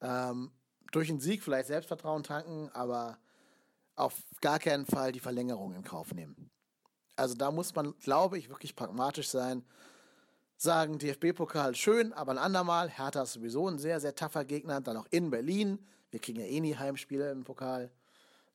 Ähm, 0.00 0.50
durch 0.92 1.10
einen 1.10 1.20
Sieg 1.20 1.42
vielleicht 1.42 1.66
Selbstvertrauen 1.66 2.22
tanken, 2.22 2.70
aber 2.70 3.18
auf 3.96 4.14
gar 4.40 4.58
keinen 4.58 4.86
Fall 4.86 5.12
die 5.12 5.20
Verlängerung 5.20 5.74
in 5.74 5.84
Kauf 5.84 6.14
nehmen. 6.14 6.50
Also 7.16 7.34
da 7.34 7.50
muss 7.50 7.74
man, 7.74 7.94
glaube 7.98 8.38
ich, 8.38 8.48
wirklich 8.48 8.76
pragmatisch 8.76 9.28
sein. 9.28 9.64
Sagen, 10.56 10.98
DFB-Pokal 10.98 11.74
schön, 11.74 12.12
aber 12.12 12.32
ein 12.32 12.38
andermal. 12.38 12.88
Hertha 12.88 13.22
ist 13.22 13.34
sowieso 13.34 13.68
ein 13.68 13.78
sehr, 13.78 14.00
sehr 14.00 14.14
taffer 14.14 14.44
Gegner. 14.44 14.80
Dann 14.80 14.96
auch 14.96 15.06
in 15.10 15.30
Berlin. 15.30 15.78
Wir 16.10 16.20
kriegen 16.20 16.40
ja 16.40 16.46
eh 16.46 16.60
nie 16.60 16.76
Heimspiele 16.76 17.30
im 17.30 17.44
Pokal. 17.44 17.90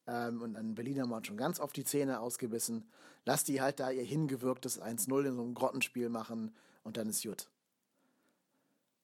Ähm, 0.08 0.42
und 0.42 0.56
an 0.56 0.76
Berlin 0.76 1.02
haben 1.02 1.10
wir 1.10 1.18
uns 1.18 1.28
schon 1.28 1.38
ganz 1.38 1.60
oft 1.60 1.76
die 1.76 1.84
Zähne 1.84 2.20
ausgebissen. 2.20 2.90
Lass 3.26 3.44
die 3.44 3.62
halt 3.62 3.80
da 3.80 3.90
ihr 3.90 4.04
hingewirktes 4.04 4.82
1-0 4.82 5.26
in 5.26 5.36
so 5.36 5.42
einem 5.42 5.56
Grottenspiel 5.56 6.10
machen 6.10 6.54
und 6.84 6.98
dann 6.98 7.10
ist 7.10 7.24
gut. 7.24 7.48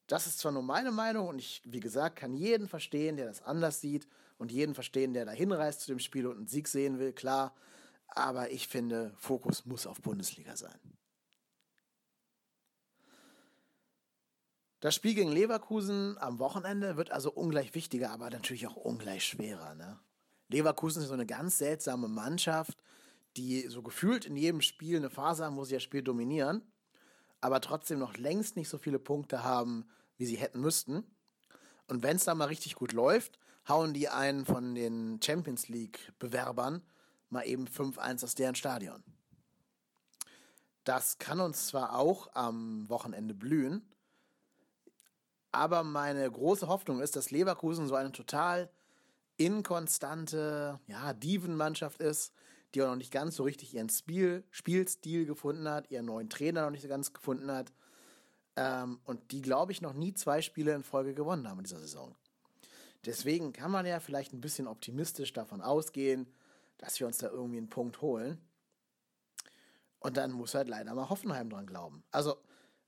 Das 0.08 0.28
ist 0.28 0.40
zwar 0.40 0.52
nur 0.52 0.62
meine 0.62 0.92
Meinung 0.92 1.28
und 1.30 1.40
ich, 1.40 1.62
wie 1.66 1.80
gesagt, 1.80 2.18
kann 2.18 2.34
jeden 2.34 2.68
verstehen, 2.68 3.16
der 3.16 3.28
das 3.28 3.42
anders 3.42 3.80
sieht 3.80 4.08
und 4.38 4.52
jeden 4.52 4.76
verstehen, 4.76 5.14
der 5.14 5.26
da 5.26 5.32
hinreist 5.32 5.82
zu 5.82 5.88
dem 5.88 6.00
Spiel 6.00 6.28
und 6.28 6.38
einen 6.38 6.48
Sieg 6.48 6.68
sehen 6.68 7.00
will, 7.00 7.14
klar. 7.14 7.54
Aber 8.12 8.52
ich 8.52 8.67
finde, 8.67 9.13
Fokus 9.17 9.65
muss 9.65 9.88
auf 9.88 10.02
Bundesliga 10.02 10.56
sein. 10.56 10.80
Das 14.82 14.95
Spiel 14.95 15.13
gegen 15.13 15.32
Leverkusen 15.32 16.17
am 16.17 16.39
Wochenende 16.39 16.97
wird 16.97 17.12
also 17.12 17.32
ungleich 17.32 17.76
wichtiger, 17.76 18.12
aber 18.12 18.30
natürlich 18.32 18.67
auch 18.67 18.76
ungleich 18.76 19.24
schwerer. 19.24 19.76
Ne? 19.76 20.00
Leverkusen 20.50 21.04
ist 21.04 21.10
so 21.10 21.13
eine 21.13 21.28
ganz 21.28 21.60
seltsame 21.60 22.08
Mannschaft, 22.08 22.84
die 23.38 23.67
so 23.67 23.84
gefühlt 23.84 24.26
in 24.26 24.36
jedem 24.36 24.62
Spiel 24.62 24.97
eine 24.97 25.10
Phase 25.10 25.45
haben, 25.45 25.56
wo 25.56 25.63
sie 25.63 25.76
das 25.76 25.84
Spiel 25.84 26.02
dominieren, 26.02 26.62
aber 27.41 27.62
trotzdem 27.62 28.00
noch 28.00 28.17
längst 28.17 28.56
nicht 28.56 28.69
so 28.69 28.78
viele 28.78 29.00
Punkte 29.00 29.43
haben, 29.43 29.86
wie 30.17 30.26
sie 30.26 30.38
hätten 30.38 30.60
müssten. 30.60 31.06
Und 31.88 32.04
wenn 32.04 32.17
es 32.17 32.26
da 32.26 32.36
mal 32.36 32.45
richtig 32.45 32.76
gut 32.76 32.91
läuft, 32.91 33.39
hauen 33.67 33.93
die 33.93 34.10
einen 34.10 34.45
von 34.45 34.76
den 34.76 35.19
Champions 35.21 35.69
League-Bewerbern 35.69 36.82
mal 37.32 37.44
eben 37.44 37.67
5-1 37.67 38.24
aus 38.24 38.36
deren 38.36 38.56
Stadion. 38.56 39.04
Das 40.84 41.17
kann 41.20 41.39
uns 41.39 41.67
zwar 41.67 41.96
auch 41.96 42.34
am 42.34 42.89
Wochenende 42.89 43.34
blühen, 43.34 43.88
aber 45.52 45.84
meine 45.84 46.30
große 46.30 46.67
Hoffnung 46.67 47.02
ist, 47.02 47.15
dass 47.15 47.32
Leverkusen 47.32 47.88
so 47.88 47.96
eine 47.96 48.12
total 48.12 48.70
inkonstante 49.38 50.80
ja, 50.88 51.13
Divenmannschaft 51.13 52.00
ist, 52.02 52.34
die 52.74 52.82
auch 52.82 52.88
noch 52.88 52.96
nicht 52.96 53.12
ganz 53.12 53.36
so 53.36 53.44
richtig 53.44 53.74
ihren 53.74 53.89
Spiel, 53.89 54.44
Spielstil 54.50 55.26
gefunden 55.26 55.67
hat, 55.67 55.91
ihren 55.91 56.06
neuen 56.06 56.30
Trainer 56.30 56.63
noch 56.63 56.72
nicht 56.72 56.84
so 56.84 56.88
ganz 56.88 57.12
gefunden 57.12 57.52
hat 57.52 57.72
ähm, 58.56 59.00
und 59.04 59.32
die, 59.32 59.41
glaube 59.41 59.72
ich, 59.72 59.82
noch 59.82 59.94
nie 59.94 60.13
zwei 60.13 60.41
Spiele 60.41 60.74
in 60.74 60.84
Folge 60.84 61.13
gewonnen 61.13 61.48
haben 61.50 61.60
in 61.60 61.65
dieser 61.65 61.80
Saison. 61.80 62.15
Deswegen 63.06 63.52
kann 63.52 63.72
man 63.72 63.86
ja 63.86 64.00
vielleicht 64.00 64.34
ein 64.34 64.41
bisschen 64.41 64.67
optimistisch 64.67 65.34
davon 65.34 65.62
ausgehen, 65.62 66.28
dass 66.82 67.00
wir 67.00 67.08
uns 67.08 67.20
da 67.20 67.30
irgendwie 67.30 67.60
einen 67.60 67.70
Punkt 67.70 68.02
holen. 68.02 68.38
Und 70.00 70.17
dann 70.17 70.32
muss 70.32 70.56
halt 70.56 70.67
leider 70.67 70.94
mal 70.94 71.10
Hoffenheim 71.10 71.50
dran 71.50 71.67
glauben. 71.67 72.04
Also, 72.12 72.36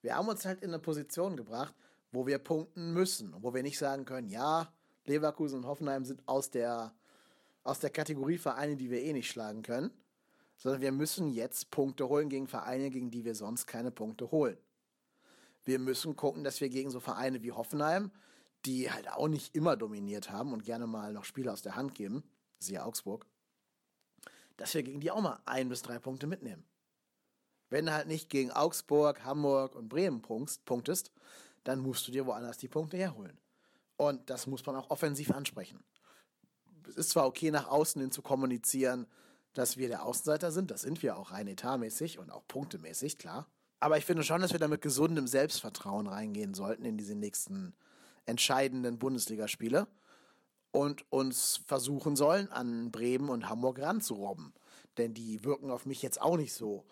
wir 0.02 0.18
haben 0.18 0.28
uns 0.28 0.46
halt 0.46 0.62
in 0.62 0.72
eine 0.72 0.80
Position 0.80 1.38
gebracht, 1.38 1.74
wo 2.12 2.28
wir 2.28 2.40
punkten 2.40 2.94
müssen 2.94 3.34
wo 3.42 3.54
wir 3.54 3.64
nicht 3.64 3.78
sagen 3.78 4.04
können, 4.06 4.28
ja, 4.28 4.74
Leverkusen 5.06 5.60
und 5.60 5.66
Hoffenheim 5.66 6.06
sind 6.06 6.22
aus 6.28 6.50
der, 6.50 6.94
aus 7.64 7.80
der 7.80 7.90
Kategorie 7.90 8.38
Vereine, 8.38 8.76
die 8.76 8.90
wir 8.90 9.02
eh 9.02 9.14
nicht 9.14 9.30
schlagen 9.30 9.62
können, 9.62 9.92
sondern 10.58 10.82
wir 10.82 10.92
müssen 10.92 11.30
jetzt 11.30 11.72
Punkte 11.72 12.10
holen 12.10 12.30
gegen 12.30 12.48
Vereine, 12.48 12.90
gegen 12.90 13.12
die 13.12 13.26
wir 13.26 13.36
sonst 13.36 13.68
keine 13.68 13.92
Punkte 13.92 14.32
holen. 14.32 14.58
Wir 15.66 15.80
müssen 15.80 16.16
gucken, 16.16 16.44
dass 16.44 16.62
wir 16.62 16.70
gegen 16.70 16.90
so 16.90 17.00
Vereine 17.00 17.44
wie 17.44 17.52
Hoffenheim, 17.52 18.12
die 18.66 18.92
halt 18.92 19.10
auch 19.12 19.28
nicht 19.28 19.56
immer 19.56 19.76
dominiert 19.76 20.32
haben 20.32 20.54
und 20.54 20.64
gerne 20.64 20.88
mal 20.88 21.14
noch 21.14 21.26
Spiele 21.26 21.52
aus 21.52 21.62
der 21.62 21.76
Hand 21.76 21.96
geben, 21.96 22.24
siehe 22.60 22.84
Augsburg, 22.84 23.26
dass 24.58 24.74
wir 24.74 24.84
gegen 24.84 25.00
die 25.00 25.12
auch 25.12 25.22
mal 25.22 25.40
ein 25.46 25.70
bis 25.70 25.82
drei 25.82 26.00
Punkte 26.00 26.28
mitnehmen. 26.28 26.66
Wenn 27.70 27.86
du 27.88 27.94
halt 27.94 28.08
nicht 28.08 28.30
gegen 28.30 28.52
Augsburg, 28.52 29.24
Hamburg 29.26 29.76
und 29.76 29.90
Bremen 29.90 30.22
punktest, 30.22 31.12
dann 31.64 31.80
musst 31.80 32.08
du 32.08 32.12
dir 32.12 32.26
woanders 32.26 32.58
die 32.58 32.68
Punkte 32.68 32.98
herholen. 32.98 33.40
Und 33.98 34.30
das 34.30 34.48
muss 34.48 34.66
man 34.66 34.76
auch 34.76 34.90
offensiv 34.90 35.32
ansprechen. 35.32 35.84
Es 36.88 36.98
ist 36.98 37.10
zwar 37.12 37.26
okay, 37.26 37.52
nach 37.52 37.68
außen 37.68 38.02
hin 38.02 38.12
zu 38.12 38.22
kommunizieren, 38.22 39.08
dass 39.54 39.78
wir 39.78 39.88
der 39.88 40.06
Außenseiter 40.06 40.52
sind, 40.52 40.72
das 40.72 40.82
sind 40.82 41.02
wir 41.04 41.16
auch 41.18 41.32
rein 41.32 41.48
etatmäßig 41.48 42.20
und 42.20 42.32
auch 42.32 42.48
punktemäßig, 42.48 43.18
klar. 43.18 43.48
Aber 43.80 43.98
ich 43.98 44.06
finde 44.06 44.24
schon, 44.24 44.42
dass 44.42 44.52
wir 44.52 44.60
da 44.60 44.68
mit 44.68 44.82
gesundem 44.82 45.28
Selbstvertrauen 45.28 46.08
reingehen 46.08 46.54
sollten 46.54 46.86
in 46.86 46.98
diese 46.98 47.16
nächsten 47.16 47.76
entscheidenden 48.26 48.98
Bundesligaspiele 48.98 49.88
und 50.74 51.06
uns 51.12 51.62
versuchen 51.68 52.16
sollen, 52.16 52.52
an 52.52 52.92
Bremen 52.92 53.30
und 53.30 53.48
Hamburg 53.48 53.80
ranzurobben. 53.80 54.54
Denn 54.98 55.14
die 55.14 55.44
wirken 55.44 55.72
auf 55.72 55.86
mich 55.86 56.02
jetzt 56.02 56.20
auch 56.20 56.36
nicht 56.36 56.54
so, 56.54 56.84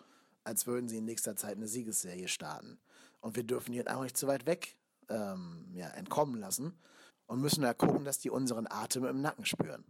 als 0.44 0.66
würden 0.66 0.88
sie 0.88 0.98
in 0.98 1.04
nächster 1.04 1.36
Zeit 1.36 1.56
eine 1.56 1.66
Siegesserie 1.66 2.28
starten. 2.28 2.78
Und 3.20 3.36
wir 3.36 3.42
dürfen 3.42 3.72
die 3.72 3.78
halt 3.78 3.90
auch 3.90 4.02
nicht 4.02 4.16
zu 4.16 4.28
weit 4.28 4.46
weg 4.46 4.76
ähm, 5.08 5.66
ja, 5.74 5.88
entkommen 5.88 6.40
lassen 6.40 6.78
und 7.26 7.40
müssen 7.40 7.62
da 7.62 7.74
gucken, 7.74 8.04
dass 8.04 8.18
die 8.18 8.30
unseren 8.30 8.68
Atem 8.70 9.04
im 9.04 9.20
Nacken 9.20 9.44
spüren. 9.44 9.84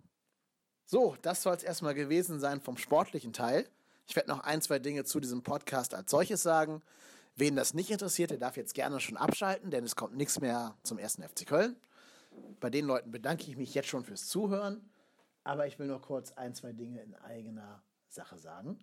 So, 0.87 1.15
das 1.21 1.43
soll 1.43 1.55
es 1.55 1.63
erstmal 1.63 1.95
gewesen 1.95 2.41
sein 2.41 2.63
vom 2.63 2.79
sportlichen 2.79 3.35
Teil. 3.35 3.69
Ich 4.07 4.17
werde 4.17 4.31
noch 4.31 4.41
ein, 4.41 4.63
zwei 4.63 4.79
Dinge 4.79 5.05
zu 5.05 5.21
diesem 5.21 5.43
Podcast 5.43 5.95
als 5.95 6.11
solches 6.11 6.43
sagen. 6.43 6.83
Wen 7.37 7.57
das 7.57 7.75
nicht 7.75 7.91
interessiert, 7.91 8.31
der 8.31 8.39
darf 8.39 8.57
jetzt 8.57 8.75
gerne 8.75 9.01
schon 9.01 9.17
abschalten, 9.17 9.71
denn 9.71 9.85
es 9.85 9.97
kommt 9.97 10.17
nichts 10.17 10.41
mehr 10.41 10.77
zum 10.83 10.99
ersten 10.99 11.23
FC 11.23 11.47
Köln. 11.47 11.77
Bei 12.61 12.71
den 12.71 12.87
Leuten 12.87 13.11
bedanke 13.11 13.45
ich 13.51 13.57
mich 13.57 13.75
jetzt 13.75 13.89
schon 13.89 14.05
fürs 14.05 14.29
Zuhören, 14.29 14.89
aber 15.45 15.67
ich 15.67 15.79
will 15.79 15.89
noch 15.89 16.03
kurz 16.03 16.33
ein, 16.33 16.55
zwei 16.55 16.73
Dinge 16.73 17.03
in 17.03 17.15
eigener 17.17 17.83
Sache 18.09 18.39
sagen. 18.39 18.79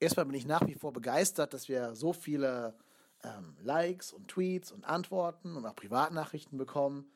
Erstmal 0.00 0.26
bin 0.26 0.34
ich 0.34 0.46
nach 0.46 0.66
wie 0.66 0.74
vor 0.74 0.92
begeistert, 0.92 1.54
dass 1.54 1.68
wir 1.68 1.94
so 1.94 2.12
viele 2.12 2.76
ähm, 3.22 3.56
Likes 3.62 4.12
und 4.12 4.28
Tweets 4.28 4.72
und 4.72 4.84
Antworten 4.84 5.56
und 5.56 5.66
auch 5.66 5.74
Privatnachrichten 5.74 6.58
bekommen. 6.58 7.10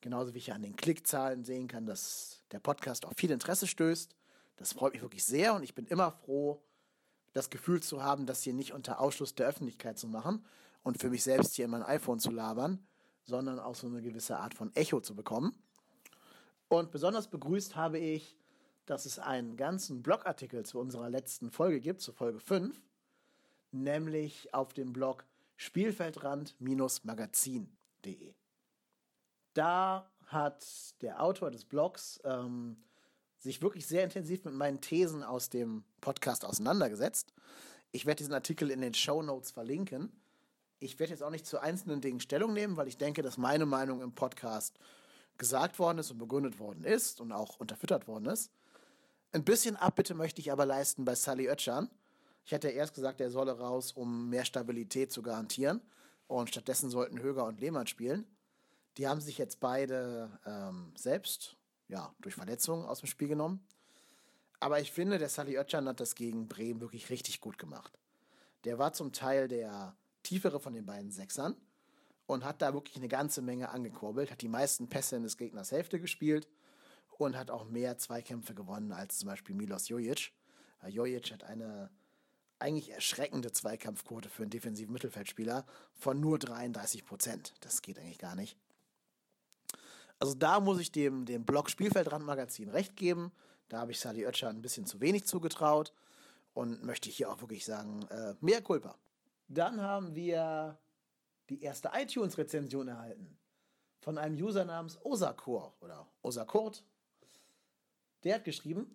Genauso 0.00 0.34
wie 0.34 0.38
ich 0.38 0.48
ja 0.48 0.54
an 0.54 0.62
den 0.62 0.76
Klickzahlen 0.76 1.44
sehen 1.44 1.68
kann, 1.68 1.86
dass 1.86 2.42
der 2.50 2.58
Podcast 2.58 3.06
auf 3.06 3.14
viel 3.16 3.30
Interesse 3.30 3.66
stößt. 3.66 4.14
Das 4.56 4.72
freut 4.72 4.92
mich 4.92 5.02
wirklich 5.02 5.24
sehr 5.24 5.54
und 5.54 5.62
ich 5.62 5.74
bin 5.74 5.86
immer 5.86 6.12
froh, 6.12 6.62
das 7.32 7.50
Gefühl 7.50 7.82
zu 7.82 8.02
haben, 8.02 8.26
das 8.26 8.42
hier 8.42 8.54
nicht 8.54 8.72
unter 8.72 9.00
Ausschluss 9.00 9.34
der 9.34 9.48
Öffentlichkeit 9.48 9.98
zu 9.98 10.06
machen 10.06 10.44
und 10.82 10.98
für 10.98 11.10
mich 11.10 11.24
selbst 11.24 11.54
hier 11.56 11.64
in 11.64 11.70
mein 11.70 11.82
iPhone 11.82 12.20
zu 12.20 12.30
labern, 12.30 12.86
sondern 13.24 13.58
auch 13.58 13.74
so 13.74 13.86
eine 13.86 14.02
gewisse 14.02 14.38
Art 14.38 14.54
von 14.54 14.74
Echo 14.74 15.00
zu 15.00 15.14
bekommen. 15.14 15.54
Und 16.68 16.90
besonders 16.90 17.28
begrüßt 17.28 17.76
habe 17.76 17.98
ich, 17.98 18.36
dass 18.86 19.04
es 19.06 19.18
einen 19.18 19.56
ganzen 19.56 20.02
Blogartikel 20.02 20.64
zu 20.64 20.78
unserer 20.78 21.10
letzten 21.10 21.50
Folge 21.50 21.80
gibt, 21.80 22.00
zu 22.00 22.12
Folge 22.12 22.40
5, 22.40 22.80
nämlich 23.72 24.52
auf 24.52 24.74
dem 24.74 24.92
Blog 24.92 25.24
Spielfeldrand-magazin.de. 25.56 28.34
Da 29.54 30.10
hat 30.26 30.66
der 31.00 31.22
Autor 31.22 31.50
des 31.50 31.64
Blogs 31.64 32.20
ähm, 32.24 32.76
sich 33.38 33.62
wirklich 33.62 33.86
sehr 33.86 34.04
intensiv 34.04 34.44
mit 34.44 34.52
meinen 34.54 34.80
Thesen 34.80 35.22
aus 35.22 35.50
dem 35.50 35.84
Podcast 36.00 36.44
auseinandergesetzt. 36.44 37.32
Ich 37.92 38.06
werde 38.06 38.18
diesen 38.18 38.34
Artikel 38.34 38.70
in 38.70 38.80
den 38.80 38.94
Show 38.94 39.22
Notes 39.22 39.52
verlinken. 39.52 40.12
Ich 40.84 40.98
werde 40.98 41.12
jetzt 41.12 41.22
auch 41.22 41.30
nicht 41.30 41.46
zu 41.46 41.58
einzelnen 41.60 42.02
Dingen 42.02 42.20
Stellung 42.20 42.52
nehmen, 42.52 42.76
weil 42.76 42.88
ich 42.88 42.98
denke, 42.98 43.22
dass 43.22 43.38
meine 43.38 43.64
Meinung 43.64 44.02
im 44.02 44.14
Podcast 44.14 44.78
gesagt 45.38 45.78
worden 45.78 45.96
ist 45.96 46.10
und 46.10 46.18
begründet 46.18 46.58
worden 46.58 46.84
ist 46.84 47.22
und 47.22 47.32
auch 47.32 47.58
unterfüttert 47.58 48.06
worden 48.06 48.26
ist. 48.26 48.52
Ein 49.32 49.44
bisschen 49.44 49.76
Abbitte 49.76 50.14
möchte 50.14 50.42
ich 50.42 50.52
aber 50.52 50.66
leisten 50.66 51.06
bei 51.06 51.14
Sally 51.14 51.48
Oetschan. 51.48 51.88
Ich 52.44 52.52
hatte 52.52 52.68
erst 52.68 52.92
gesagt, 52.92 53.22
er 53.22 53.30
solle 53.30 53.58
raus, 53.58 53.92
um 53.92 54.28
mehr 54.28 54.44
Stabilität 54.44 55.10
zu 55.10 55.22
garantieren. 55.22 55.80
Und 56.26 56.50
stattdessen 56.50 56.90
sollten 56.90 57.18
Höger 57.18 57.46
und 57.46 57.60
Lehmann 57.60 57.86
spielen. 57.86 58.26
Die 58.98 59.08
haben 59.08 59.22
sich 59.22 59.38
jetzt 59.38 59.60
beide 59.60 60.38
ähm, 60.44 60.92
selbst 60.96 61.56
ja, 61.88 62.14
durch 62.20 62.34
Verletzungen 62.34 62.84
aus 62.84 63.00
dem 63.00 63.08
Spiel 63.08 63.28
genommen. 63.28 63.66
Aber 64.60 64.80
ich 64.80 64.92
finde, 64.92 65.16
der 65.16 65.30
Sally 65.30 65.56
Oetschan 65.56 65.88
hat 65.88 66.00
das 66.00 66.14
gegen 66.14 66.46
Bremen 66.46 66.82
wirklich 66.82 67.08
richtig 67.08 67.40
gut 67.40 67.56
gemacht. 67.56 67.98
Der 68.64 68.78
war 68.78 68.92
zum 68.92 69.12
Teil 69.12 69.48
der 69.48 69.96
tiefere 70.24 70.58
von 70.58 70.72
den 70.72 70.86
beiden 70.86 71.12
Sechsern 71.12 71.56
und 72.26 72.44
hat 72.44 72.62
da 72.62 72.74
wirklich 72.74 72.96
eine 72.96 73.08
ganze 73.08 73.42
Menge 73.42 73.68
angekurbelt, 73.68 74.30
hat 74.30 74.42
die 74.42 74.48
meisten 74.48 74.88
Pässe 74.88 75.16
in 75.16 75.22
des 75.22 75.36
Gegners 75.36 75.70
Hälfte 75.70 76.00
gespielt 76.00 76.48
und 77.18 77.36
hat 77.36 77.50
auch 77.50 77.66
mehr 77.66 77.98
Zweikämpfe 77.98 78.54
gewonnen 78.54 78.92
als 78.92 79.18
zum 79.18 79.28
Beispiel 79.28 79.54
Milos 79.54 79.88
Jojic. 79.88 80.32
Jojic 80.88 81.32
hat 81.32 81.44
eine 81.44 81.90
eigentlich 82.58 82.90
erschreckende 82.90 83.52
Zweikampfquote 83.52 84.28
für 84.28 84.42
einen 84.42 84.50
defensiven 84.50 84.92
Mittelfeldspieler 84.92 85.66
von 85.92 86.20
nur 86.20 86.38
33 86.38 87.04
Prozent. 87.04 87.54
Das 87.60 87.82
geht 87.82 87.98
eigentlich 87.98 88.18
gar 88.18 88.34
nicht. 88.34 88.56
Also 90.18 90.34
da 90.34 90.60
muss 90.60 90.80
ich 90.80 90.92
dem, 90.92 91.26
dem 91.26 91.44
Blog 91.44 91.68
Spielfeldrandmagazin 91.68 92.68
recht 92.70 92.96
geben. 92.96 93.32
Da 93.68 93.80
habe 93.80 93.92
ich 93.92 94.00
Sadi 94.00 94.24
Oetscher 94.24 94.48
ein 94.48 94.62
bisschen 94.62 94.86
zu 94.86 95.00
wenig 95.00 95.24
zugetraut 95.26 95.92
und 96.54 96.84
möchte 96.84 97.10
hier 97.10 97.30
auch 97.30 97.40
wirklich 97.40 97.64
sagen, 97.64 98.06
äh, 98.08 98.34
mehr 98.40 98.62
Culpa. 98.62 98.96
Dann 99.48 99.80
haben 99.80 100.14
wir 100.14 100.78
die 101.48 101.62
erste 101.62 101.90
iTunes-Rezension 101.94 102.88
erhalten 102.88 103.38
von 104.00 104.18
einem 104.18 104.36
User 104.36 104.64
namens 104.64 104.98
Osakor 105.02 105.74
oder 105.80 106.06
Osakurt. 106.22 106.84
Der 108.22 108.36
hat 108.36 108.44
geschrieben, 108.44 108.94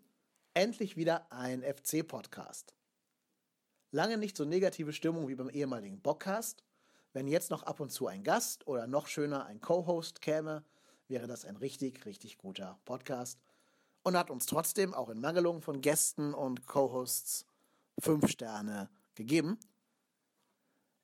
endlich 0.54 0.98
wieder 0.98 1.32
ein 1.32 1.64
FC-Podcast. 1.64 2.76
Lange 3.92 4.18
nicht 4.18 4.38
so 4.38 4.46
negative 4.46 4.94
Stimmung 4.94 5.28
wie 5.28 5.36
beim 5.36 5.50
ehemaligen 5.50 6.00
Bockcast. 6.00 6.64
Wenn 7.12 7.28
jetzt 7.28 7.50
noch 7.50 7.64
ab 7.64 7.80
und 7.80 7.92
zu 7.92 8.06
ein 8.06 8.24
Gast 8.24 8.68
oder 8.68 8.86
noch 8.86 9.08
schöner 9.08 9.48
ein 9.48 9.62
Co-Host 9.62 10.22
käme, 10.22 10.64
wäre 11.08 11.26
das 11.26 11.44
ein 11.44 11.58
richtig, 11.58 12.06
richtig 12.06 12.38
guter 12.38 12.80
Podcast. 12.86 13.40
Und 14.04 14.16
hat 14.16 14.30
uns 14.30 14.46
trotzdem, 14.46 14.94
auch 14.94 15.10
in 15.10 15.20
Mangelung 15.20 15.62
von 15.62 15.82
Gästen 15.82 16.36
und 16.36 16.68
Co-Hosts, 16.68 17.46
fünf 18.00 18.30
Sterne 18.30 18.90
gegeben. 19.16 19.60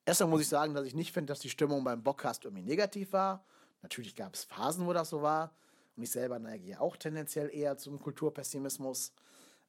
Erstmal 0.06 0.30
muss 0.30 0.42
ich 0.42 0.48
sagen, 0.48 0.74
dass 0.74 0.86
ich 0.86 0.96
nicht 0.96 1.12
finde, 1.12 1.32
dass 1.32 1.40
die 1.40 1.50
Stimmung 1.50 1.84
beim 1.84 2.04
Bockcast 2.04 2.46
irgendwie 2.46 2.64
negativ 2.64 3.14
war. 3.14 3.46
Natürlich 3.82 4.16
gab 4.16 4.36
es 4.36 4.44
Phasen, 4.44 4.86
wo 4.86 4.94
das 4.94 5.10
so 5.10 5.22
war. 5.22 5.56
Und 5.96 6.04
ich 6.04 6.12
selber 6.12 6.40
neige 6.40 6.66
ja 6.66 6.80
auch 6.80 6.98
tendenziell 6.98 7.50
eher 7.54 7.78
zum 7.78 8.00
Kulturpessimismus 8.00 9.14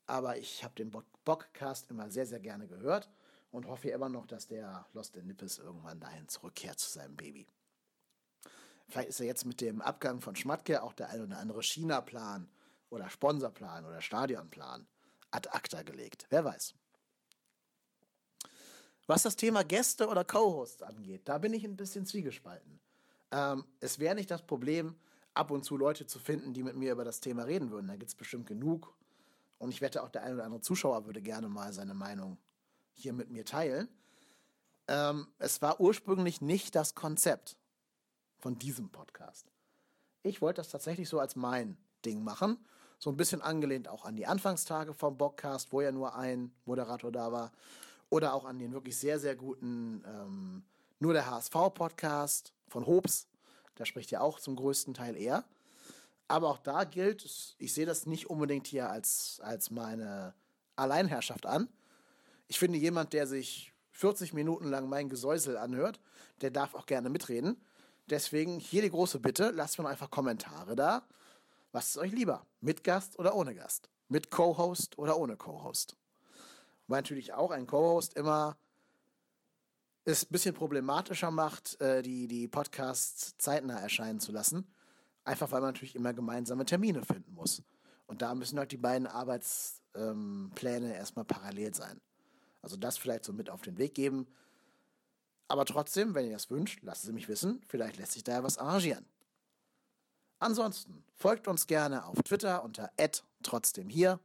aber 0.07 0.39
ich 0.39 0.63
habe 0.63 0.75
den 0.75 0.93
Bockcast 1.25 1.91
immer 1.91 2.11
sehr, 2.11 2.27
sehr 2.27 2.41
gerne 2.41 2.69
gehört 2.69 3.11
und 3.51 3.67
hoffe 3.67 3.91
immer 3.91 4.09
noch, 4.09 4.27
dass 4.27 4.47
der 4.47 4.87
Lost 4.93 5.17
in 5.17 5.27
Nippes 5.27 5.59
irgendwann 5.59 6.01
dahin 6.01 6.29
zurückkehrt 6.29 6.79
zu 6.79 6.91
seinem 6.91 7.17
Baby. 7.17 7.47
Vielleicht 8.89 9.09
ist 9.09 9.21
er 9.21 9.27
jetzt 9.27 9.45
mit 9.45 9.61
dem 9.61 9.83
Abgang 9.83 10.21
von 10.21 10.37
Schmatke 10.37 10.83
auch 10.83 10.93
der 10.93 11.11
ein 11.11 11.21
oder 11.21 11.39
andere 11.39 11.63
China-Plan 11.63 12.49
oder 12.89 13.11
Sponsorplan 13.11 13.85
oder 13.85 14.01
Stadionplan 14.01 14.87
ad 15.33 15.49
acta 15.51 15.83
gelegt. 15.83 16.27
Wer 16.31 16.45
weiß. 16.45 16.75
Was 19.07 19.23
das 19.23 19.37
Thema 19.37 19.63
Gäste 19.63 20.09
oder 20.09 20.25
Co-Hosts 20.25 20.83
angeht, 20.83 21.23
da 21.25 21.39
bin 21.39 21.55
ich 21.55 21.65
ein 21.65 21.77
bisschen 21.77 22.07
zwiegespalten. 22.07 22.81
Ähm, 23.31 23.65
es 23.81 23.99
wäre 23.99 24.15
nicht 24.15 24.31
das 24.31 24.43
Problem, 24.43 24.97
ab 25.35 25.51
und 25.51 25.65
zu 25.65 25.77
Leute 25.77 26.07
zu 26.07 26.19
finden, 26.19 26.55
die 26.55 26.63
mit 26.63 26.77
mir 26.77 26.93
über 26.93 27.05
das 27.05 27.21
Thema 27.21 27.45
reden 27.45 27.71
würden. 27.71 27.89
Da 27.89 27.97
gibt 27.97 28.09
es 28.09 28.15
bestimmt 28.15 28.47
genug. 28.47 28.95
Und 29.59 29.71
ich 29.71 29.81
wette, 29.81 30.03
auch 30.03 30.09
der 30.09 30.23
ein 30.23 30.35
oder 30.35 30.45
andere 30.45 30.61
Zuschauer 30.61 31.07
würde 31.07 31.23
gerne 31.23 31.49
mal 31.49 31.73
seine 31.73 31.95
Meinung 31.95 32.39
hier 32.93 33.13
mit 33.13 33.31
mir 33.31 33.45
teilen. 33.45 33.89
Ähm, 34.89 35.29
es 35.39 35.63
war 35.63 35.81
ursprünglich 35.81 36.41
nicht 36.41 36.75
das 36.75 36.95
Konzept 36.95 37.57
von 38.39 38.59
diesem 38.59 38.91
Podcast. 38.91 39.47
Ich 40.23 40.41
wollte 40.43 40.61
das 40.61 40.71
tatsächlich 40.71 41.09
so 41.09 41.21
als 41.21 41.37
mein 41.37 41.77
Ding 42.05 42.23
machen. 42.23 42.59
So 42.99 43.11
ein 43.11 43.17
bisschen 43.17 43.43
angelehnt 43.43 43.89
auch 43.89 44.05
an 44.05 44.17
die 44.17 44.27
Anfangstage 44.27 44.95
vom 44.95 45.19
Podcast, 45.19 45.73
wo 45.73 45.81
ja 45.81 45.93
nur 45.93 46.15
ein 46.15 46.53
Moderator 46.65 47.13
da 47.13 47.31
war. 47.31 47.53
Oder 48.11 48.35
auch 48.35 48.45
an 48.45 48.59
den 48.59 48.73
wirklich 48.73 48.97
sehr, 48.97 49.19
sehr 49.19 49.37
guten 49.37 50.03
ähm, 50.07 50.65
Nur 50.99 51.13
der 51.13 51.31
HSV-Podcast 51.31 52.53
von 52.69 52.87
Hobbs. 52.87 53.29
Da 53.75 53.85
spricht 53.85 54.11
ja 54.11 54.21
auch 54.21 54.41
zum 54.41 54.57
größten 54.57 54.95
Teil 54.95 55.17
er. 55.17 55.45
Aber 56.29 56.49
auch 56.49 56.59
da 56.59 56.85
gilt, 56.85 57.57
ich 57.59 57.73
sehe 57.73 57.87
das 57.87 58.07
nicht 58.07 58.29
unbedingt 58.29 58.67
hier 58.67 58.91
als, 58.91 59.41
als 59.43 59.71
meine 59.71 60.35
Alleinherrschaft 60.75 61.47
an. 61.47 61.69
Ich 62.49 62.59
finde, 62.59 62.79
jemand, 62.79 63.13
der 63.13 63.27
sich 63.27 63.73
40 63.93 64.33
Minuten 64.33 64.69
lang 64.69 64.89
mein 64.89 65.09
Gesäusel 65.09 65.57
anhört, 65.57 66.01
der 66.41 66.51
darf 66.51 66.75
auch 66.75 66.87
gerne 66.87 67.11
mitreden. 67.11 67.61
Deswegen 68.09 68.59
hier 68.59 68.83
die 68.83 68.91
große 68.91 69.19
Bitte, 69.21 69.51
lasst 69.51 69.79
mir 69.79 69.89
einfach 69.89 70.11
Kommentare 70.11 70.77
da. 70.77 71.07
Was 71.73 71.89
ist 71.89 71.99
euch 71.99 72.13
lieber? 72.13 72.47
Mit 72.61 72.85
Gast 72.85 73.19
oder 73.19 73.35
ohne 73.35 73.55
Gast? 73.55 73.89
Mit 74.09 74.31
Co-Host 74.31 74.99
oder 74.99 75.19
ohne 75.19 75.37
Co-Host? 75.37 75.97
Weil 76.87 76.99
natürlich 76.99 77.33
auch 77.33 77.51
ein 77.51 77.67
Co-Host 77.67 78.15
immer 78.15 78.57
es 80.07 80.25
ein 80.25 80.29
bisschen 80.31 80.55
problematischer 80.55 81.31
macht, 81.31 81.81
äh, 81.81 82.01
die, 82.01 82.29
die 82.29 82.47
Podcasts 82.47 83.35
zeitnah 83.39 83.81
erscheinen 83.81 84.21
zu 84.21 84.31
lassen. 84.31 84.73
Einfach 85.25 85.51
weil 85.51 85.61
man 85.61 85.71
natürlich 85.71 85.97
immer 85.97 86.15
gemeinsame 86.15 86.65
Termine 86.65 87.05
finden 87.05 87.35
muss. 87.35 87.63
Und 88.07 88.23
da 88.23 88.35
müssen 88.35 88.59
halt 88.59 88.71
die 88.71 88.77
beiden 88.77 89.09
Arbeitspläne 89.09 90.95
erstmal 90.95 91.25
parallel 91.25 91.75
sein. 91.75 92.01
Also 92.63 92.77
das 92.77 92.99
vielleicht 92.99 93.25
so 93.25 93.33
mit 93.33 93.51
auf 93.51 93.63
den 93.63 93.79
Weg 93.79 93.95
geben. 93.95 94.29
Aber 95.49 95.65
trotzdem, 95.65 96.15
wenn 96.15 96.27
ihr 96.27 96.33
das 96.33 96.51
wünscht, 96.51 96.81
lasst 96.83 97.05
es 97.05 97.13
mich 97.13 97.29
wissen. 97.29 97.61
Vielleicht 97.67 97.97
lässt 97.97 98.13
sich 98.13 98.23
da 98.23 98.33
ja 98.33 98.43
was 98.45 98.59
arrangieren. 98.59 99.05
Ansonsten 100.39 101.03
folgt 101.17 101.49
uns 101.49 101.67
gerne 101.67 102.05
auf 102.05 102.23
Twitter 102.23 102.63
unter 102.63 102.93
trotzdem 103.43 103.89
hier. 103.89 104.21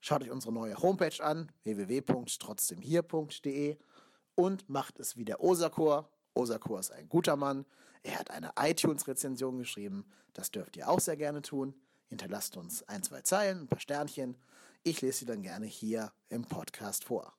Schaut 0.00 0.22
euch 0.22 0.30
unsere 0.30 0.52
neue 0.52 0.76
Homepage 0.76 1.22
an, 1.22 1.52
www.trotzdemhier.de 1.62 3.76
und 4.34 4.68
macht 4.68 4.98
es 4.98 5.16
wie 5.16 5.26
der 5.26 5.40
Osakor. 5.42 6.10
Osakor 6.34 6.80
ist 6.80 6.90
ein 6.90 7.08
guter 7.08 7.36
Mann. 7.36 7.64
Er 8.02 8.18
hat 8.18 8.30
eine 8.30 8.52
iTunes-Rezension 8.58 9.58
geschrieben. 9.58 10.06
Das 10.32 10.50
dürft 10.50 10.78
ihr 10.78 10.88
auch 10.88 11.00
sehr 11.00 11.18
gerne 11.18 11.42
tun. 11.42 11.74
Hinterlasst 12.06 12.56
uns 12.56 12.82
ein, 12.84 13.02
zwei 13.02 13.20
Zeilen, 13.22 13.60
ein 13.60 13.68
paar 13.68 13.78
Sternchen. 13.78 14.38
Ich 14.82 15.02
lese 15.02 15.18
sie 15.18 15.26
dann 15.26 15.42
gerne 15.42 15.66
hier 15.66 16.10
im 16.30 16.46
Podcast 16.46 17.04
vor. 17.04 17.34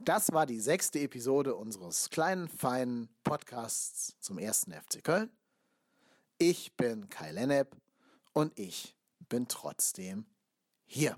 Das 0.00 0.32
war 0.32 0.46
die 0.46 0.60
sechste 0.60 0.98
Episode 0.98 1.54
unseres 1.54 2.10
kleinen, 2.10 2.48
feinen 2.48 3.08
Podcasts 3.22 4.16
zum 4.18 4.38
ersten 4.38 4.72
FC 4.72 5.04
Köln. 5.04 5.30
Ich 6.38 6.76
bin 6.76 7.08
Kai 7.08 7.30
Lennep 7.30 7.76
und 8.32 8.58
ich 8.58 8.96
bin 9.28 9.46
trotzdem 9.46 10.26
here. 10.90 11.14